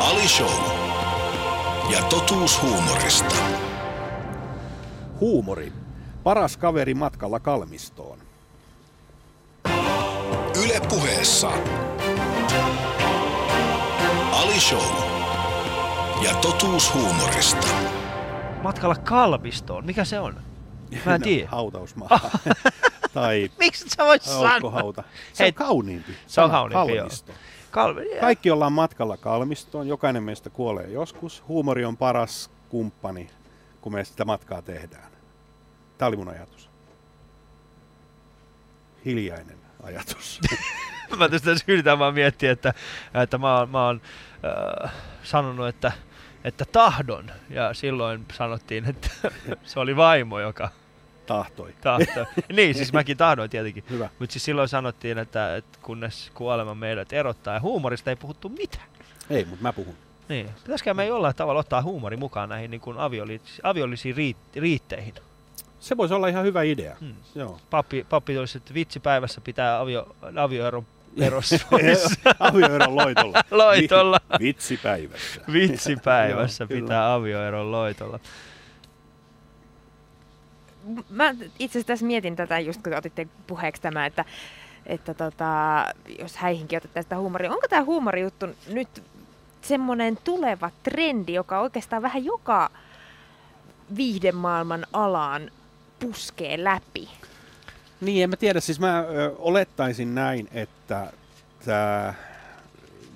[0.00, 0.70] Ali Show.
[1.92, 3.34] Ja totuus huumorista.
[5.20, 5.72] Huumori.
[6.22, 8.18] Paras kaveri matkalla kalmistoon.
[10.64, 11.50] Yle puheessa.
[14.32, 15.05] Ali Show.
[16.22, 17.66] Ja totuus huumorista.
[18.62, 19.86] Matkalla kalmistoon.
[19.86, 20.40] Mikä se on?
[21.06, 21.48] Mä en tiedä.
[21.48, 22.08] Hautausmaa.
[23.14, 24.92] tai Miksi sä voit sanoa?
[25.32, 26.12] Se Hei, on kauniimpi.
[26.26, 26.98] se on kauniimpi, joo.
[26.98, 27.32] kalmisto.
[27.70, 29.88] Kalmi- Kaikki ollaan matkalla kalmistoon.
[29.88, 31.44] Jokainen meistä kuolee joskus.
[31.48, 33.30] Huumori on paras kumppani,
[33.80, 35.12] kun me sitä matkaa tehdään.
[35.98, 36.70] Tämä oli mun ajatus.
[39.04, 40.40] Hiljainen ajatus.
[41.18, 42.74] mä tästä yritän vaan miettiä, että,
[43.22, 44.00] että mä oon, mä oon
[44.84, 44.92] äh,
[45.22, 45.92] sanonut, että,
[46.46, 47.30] että tahdon.
[47.50, 49.08] Ja silloin sanottiin, että
[49.64, 50.68] se oli vaimo, joka
[51.26, 51.74] Tahtoi.
[51.80, 52.26] tahtoi.
[52.52, 53.84] niin, siis mäkin tahdoin tietenkin.
[53.90, 54.08] Hyvä.
[54.18, 57.54] Mutta siis silloin sanottiin, että, että kunnes kuolema meidät erottaa.
[57.54, 58.86] Ja huumorista ei puhuttu mitään.
[59.30, 59.94] Ei, mutta mä puhun.
[60.28, 60.50] Niin.
[60.62, 65.14] Pitäisikö me jollain tavalla ottaa huumori mukaan näihin niin kuin avioliit- aviollisiin riit- riitteihin?
[65.80, 66.96] Se voisi olla ihan hyvä idea.
[67.00, 67.14] Hmm.
[67.34, 67.58] Joo.
[67.70, 70.86] Pappi, pappi olisi, että vitsi päivässä pitää avio, avioeron
[71.20, 72.18] erossa pois.
[72.38, 73.42] Avioeron loitolla.
[73.50, 74.20] Loitolla.
[74.38, 75.40] Vi- vitsi päivässä.
[75.52, 76.80] Vitsi päivässä Joo, kyllä.
[76.80, 78.20] pitää avioeron loitolla.
[81.10, 84.24] Mä itse asiassa tässä mietin tätä just kun otitte puheeksi tämä, että,
[84.86, 85.46] että tota,
[86.18, 87.50] jos häihinkin otetaan sitä huumoria.
[87.52, 89.02] Onko tämä huumorijuttu nyt
[89.62, 92.70] semmoinen tuleva trendi, joka oikeastaan vähän joka
[93.96, 95.50] viihdemaailman alaan
[96.00, 97.08] puskee läpi?
[98.00, 98.60] Niin, en mä tiedä.
[98.60, 101.12] Siis mä ö, olettaisin näin, että
[101.64, 102.14] tämä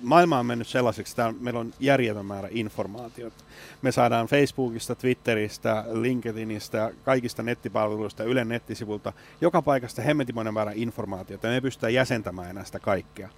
[0.01, 3.43] maailma on mennyt sellaiseksi, että meillä on järjetön määrä informaatiota.
[3.81, 11.47] Me saadaan Facebookista, Twitteristä, LinkedInistä, kaikista nettipalveluista, Ylen nettisivulta, joka paikasta hemmetimoinen määrä informaatiota.
[11.47, 13.29] Me pystytään jäsentämään enää sitä kaikkea.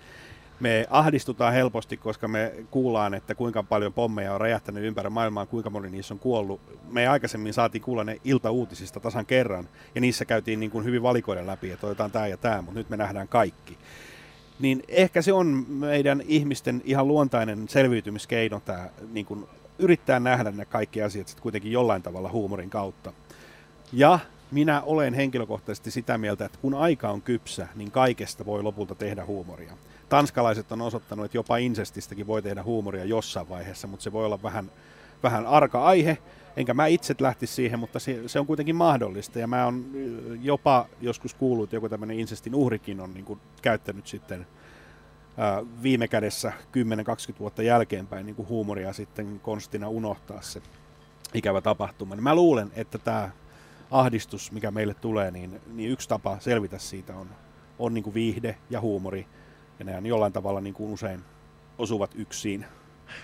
[0.63, 5.69] Me ahdistutaan helposti, koska me kuullaan, että kuinka paljon pommeja on räjähtänyt ympäri maailmaa, kuinka
[5.69, 6.61] moni niissä on kuollut.
[6.91, 11.47] Me aikaisemmin saatiin kuulla ne iltauutisista tasan kerran, ja niissä käytiin niin kuin hyvin valikoiden
[11.47, 13.77] läpi, että otetaan tämä ja tämä, mutta nyt me nähdään kaikki.
[14.59, 19.45] Niin ehkä se on meidän ihmisten ihan luontainen selviytymiskeino tämä niin kuin
[19.79, 23.13] yrittää nähdä ne kaikki asiat sit kuitenkin jollain tavalla huumorin kautta.
[23.93, 24.19] Ja
[24.51, 29.25] minä olen henkilökohtaisesti sitä mieltä, että kun aika on kypsä, niin kaikesta voi lopulta tehdä
[29.25, 29.73] huumoria.
[30.13, 34.43] Tanskalaiset on osoittanut, että jopa insestistäkin voi tehdä huumoria jossain vaiheessa, mutta se voi olla
[34.43, 34.71] vähän,
[35.23, 36.17] vähän arka aihe.
[36.57, 39.39] Enkä mä itse lähtisi siihen, mutta se, se on kuitenkin mahdollista.
[39.39, 39.85] Ja mä oon
[40.41, 44.47] jopa joskus kuullut, että joku tämmöinen insestin uhrikin on niin kuin käyttänyt sitten
[45.37, 46.53] ää, viime kädessä
[47.35, 50.61] 10-20 vuotta jälkeenpäin niin kuin huumoria sitten konstina unohtaa se
[51.33, 52.15] ikävä tapahtuma.
[52.15, 53.29] Niin mä luulen, että tämä
[53.91, 57.29] ahdistus, mikä meille tulee, niin, niin yksi tapa selvitä siitä on
[57.79, 59.27] on niin kuin viihde ja huumori.
[59.79, 61.23] Ja ne jollain tavalla niin kuin usein
[61.77, 62.65] osuvat yksin.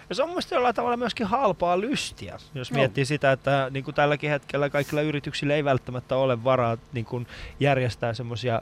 [0.10, 2.78] Ja se on mielestäni jollain tavalla myöskin halpaa lystiä, jos Joo.
[2.78, 7.28] miettii sitä, että niin kuin tälläkin hetkellä kaikilla yrityksillä ei välttämättä ole varaa niin kuin
[7.60, 8.62] järjestää semmoisia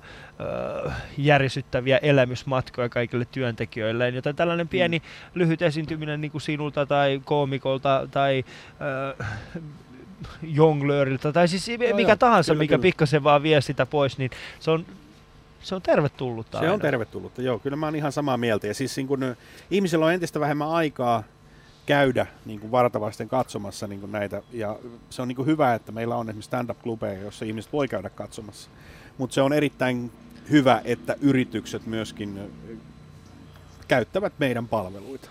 [1.17, 5.01] järisyttäviä elämysmatkoja kaikille työntekijöille, joten tällainen pieni
[5.33, 8.43] lyhyt esiintyminen niin kuin sinulta tai koomikolta tai
[9.19, 9.27] äh,
[10.41, 12.81] jonglööriltä tai siis mikä joo, tahansa, kyllä, mikä kyllä.
[12.81, 14.85] pikkasen vaan vie sitä pois, niin se on,
[15.62, 16.82] se on tervetullutta Se on aina.
[16.82, 17.60] tervetullutta, joo.
[17.60, 18.68] Kyllä mä oon ihan samaa mieltä.
[18.68, 19.36] Ja siis niin kun,
[19.72, 21.24] ihmisillä on entistä vähemmän aikaa
[21.86, 24.41] käydä niin kuin vartavasten katsomassa niin kuin näitä.
[24.51, 24.80] Ja
[25.10, 28.70] se on niin kuin hyvä, että meillä on esimerkiksi stand-up-klubeja, joissa ihmiset voi käydä katsomassa.
[29.18, 30.12] Mutta se on erittäin
[30.51, 32.51] hyvä, että yritykset myöskin
[33.88, 35.30] käyttävät meidän palveluita.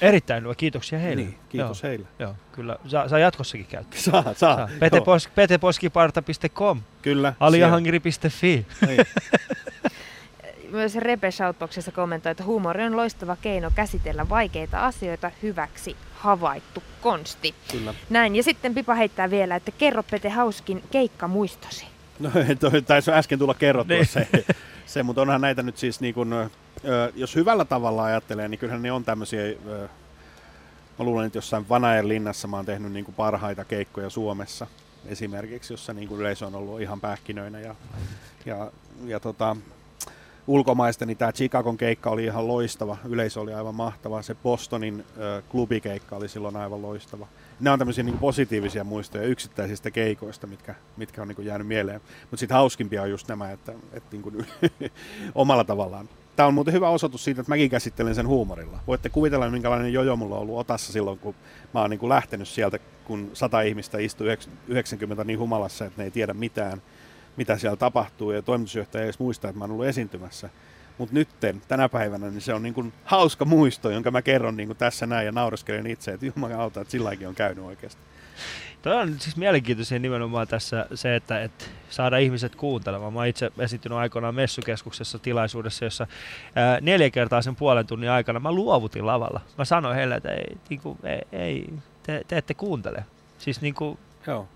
[0.00, 1.22] Erittäin hyvä, kiitoksia heille.
[1.22, 1.88] Niin, kiitos Joo.
[1.90, 2.06] heille.
[2.18, 2.76] Joo, kyllä.
[2.88, 4.00] Saa, saa jatkossakin käyttää.
[4.00, 4.34] Saa, saa.
[4.34, 4.68] Saa.
[4.80, 7.32] Pete Joo, Pos- peteposkiparta.com, Kyllä.
[7.40, 8.30] aliahangiri.fi.
[8.30, 8.66] siellä.
[8.86, 9.06] Niin.
[10.70, 17.54] Myös Repe Shoutboxissa kommentoi, että huumori on loistava keino käsitellä vaikeita asioita hyväksi havaittu konsti.
[17.72, 17.94] Kyllä.
[18.10, 21.86] Näin, ja sitten Pipa heittää vielä, että kerro Pete hauskin keikka muistosi.
[22.18, 22.30] No
[22.60, 24.06] toi taisi äsken tulla kerrottua Niin.
[24.06, 24.28] se,
[24.86, 26.30] se, mutta onhan näitä nyt siis niin kuin,
[27.14, 29.42] jos hyvällä tavalla ajattelee, niin kyllähän ne on tämmöisiä,
[30.98, 34.66] mä luulen, että jossain Vanajan linnassa mä oon tehnyt niin kuin parhaita keikkoja Suomessa
[35.06, 37.74] esimerkiksi, jossa niin kuin yleisö on ollut ihan pähkinöinä ja,
[38.46, 38.72] ja,
[39.04, 39.56] ja tota,
[40.46, 45.42] ulkomaista, niin tämä Chicagon keikka oli ihan loistava, yleisö oli aivan mahtava, se Bostonin ö,
[45.48, 47.26] klubikeikka oli silloin aivan loistava.
[47.60, 52.00] Nämä on tämmöisiä niin positiivisia muistoja yksittäisistä keikoista, mitkä, mitkä on niin jäänyt mieleen.
[52.20, 54.46] Mutta sitten hauskimpia on just nämä, että, että niin kuin,
[55.34, 56.08] omalla tavallaan.
[56.36, 58.78] Tämä on muuten hyvä osoitus siitä, että mäkin käsittelen sen huumorilla.
[58.86, 61.34] Voitte kuvitella, minkälainen jojo mulla on ollut otassa silloin, kun
[61.74, 64.26] mä oon niin kuin lähtenyt sieltä, kun sata ihmistä istuu
[64.68, 66.82] 90 niin humalassa, että ne ei tiedä mitään,
[67.36, 70.50] mitä siellä tapahtuu, ja toimitusjohtaja ei edes muista, että mä oon ollut esiintymässä.
[70.98, 74.68] Mutta nytten, tänä päivänä, niin se on niin kuin hauska muisto, jonka mä kerron niin
[74.68, 78.00] kuin tässä näin ja naureskelen itse, että jumalauta, että silläkin on käynyt oikeasti.
[78.86, 83.12] Toi on siis mielenkiintoisia nimenomaan tässä se, että, että saada ihmiset kuuntelemaan.
[83.12, 86.06] Mä itse esiintynyt aikoinaan messukeskuksessa tilaisuudessa, jossa
[86.54, 89.40] ää, neljä kertaa sen puolen tunnin aikana mä luovutin lavalla.
[89.58, 91.68] Mä sanoin heille, että ei, niin kuin, ei, ei
[92.02, 93.04] te, te ette kuuntele.
[93.38, 94.48] Siis niin kuin, Joo.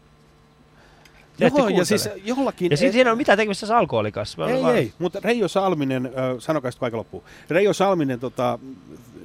[1.41, 2.71] Joo, ja siis jollakin...
[2.71, 4.51] ja siis siinä ei ole mitään tekemistä tässä alkoholin kanssa.
[4.51, 7.25] Ei, vaan- ei, mutta Reijo Salminen, äh, sanokaa sitten aika loppuu.
[7.51, 8.59] Reijo Salminen, tota,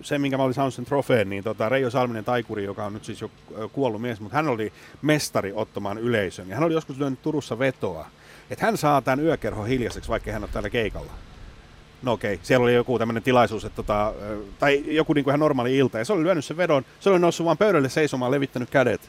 [0.02, 3.06] se minkä mä olin saanut sen trofeen, niin tota, Reijo Salminen taikuri, joka on nyt
[3.06, 3.32] siis jo
[3.74, 6.50] kuollut mies, mutta hän oli mestari ottamaan yleisön.
[6.50, 8.08] Ja hän oli joskus lyönyt Turussa vetoa,
[8.50, 11.12] että hän saa tämän yökerho hiljaiseksi, vaikka hän on täällä keikalla.
[12.02, 14.14] No okei, siellä oli joku tämmöinen tilaisuus, että tota,
[14.60, 17.20] tai joku niin kuin ihan normaali ilta, ja se oli lyönyt sen vedon, se oli
[17.20, 19.02] noussut vaan pöydälle seisomaan, levittänyt kädet.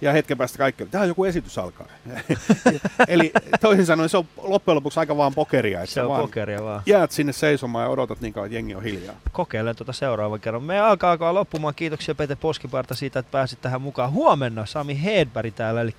[0.00, 1.86] Ja hetken päästä kaikki oli, tämä joku esitys alkaa.
[3.08, 5.80] Eli toisin sanoen se on loppujen lopuksi aika vaan pokeria.
[5.82, 6.82] Että Se on vaan pokeria vaan.
[6.86, 9.14] Jäät sinne seisomaan ja odotat niin kauan, että jengi on hiljaa.
[9.32, 10.62] Kokeilen tuota seuraavan kerran.
[10.62, 11.74] Me alkaa alkaa loppumaan.
[11.74, 14.12] Kiitoksia Pete Poskiparta siitä, että pääsit tähän mukaan.
[14.12, 15.94] Huomenna Sami Hedberg täällä, eli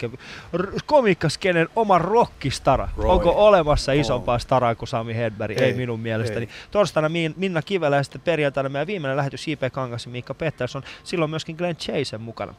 [0.86, 2.89] komiikkaskenen oma rockistara.
[2.97, 3.10] Roy.
[3.12, 5.58] Onko olemassa isompaa staraa kuin Sami Hedberg?
[5.58, 6.41] Ei, Ei, minun mielestäni.
[6.45, 6.49] ei.
[6.72, 9.62] Torstaina Min- Minna Kivelä ja sitten perjantaina meidän viimeinen lähetys J.P.
[9.74, 10.84] Kangas ja Miikka Pettersson.
[11.04, 12.54] Silloin myöskin Glenn Chasen mukana.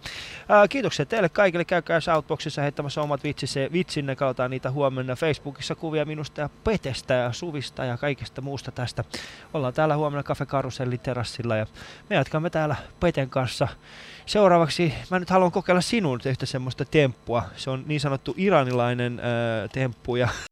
[0.49, 1.65] Ää, kiitoksia teille kaikille.
[1.65, 4.17] Käykää Shoutboxissa heittämässä omat vitsisse, vitsinne.
[4.17, 9.05] Katsotaan niitä huomenna Facebookissa kuvia minusta ja Petestä ja Suvista ja kaikesta muusta tästä.
[9.55, 11.67] Ollaan täällä huomenna Cafe Karusellin terassilla ja
[12.11, 13.69] me jatkamme täällä Peten kanssa.
[14.27, 17.43] Seuraavaksi mä nyt haluan kokeilla sinun yhtä semmoista temppua.
[17.57, 20.29] Se on niin sanottu iranilainen äh, temppu ja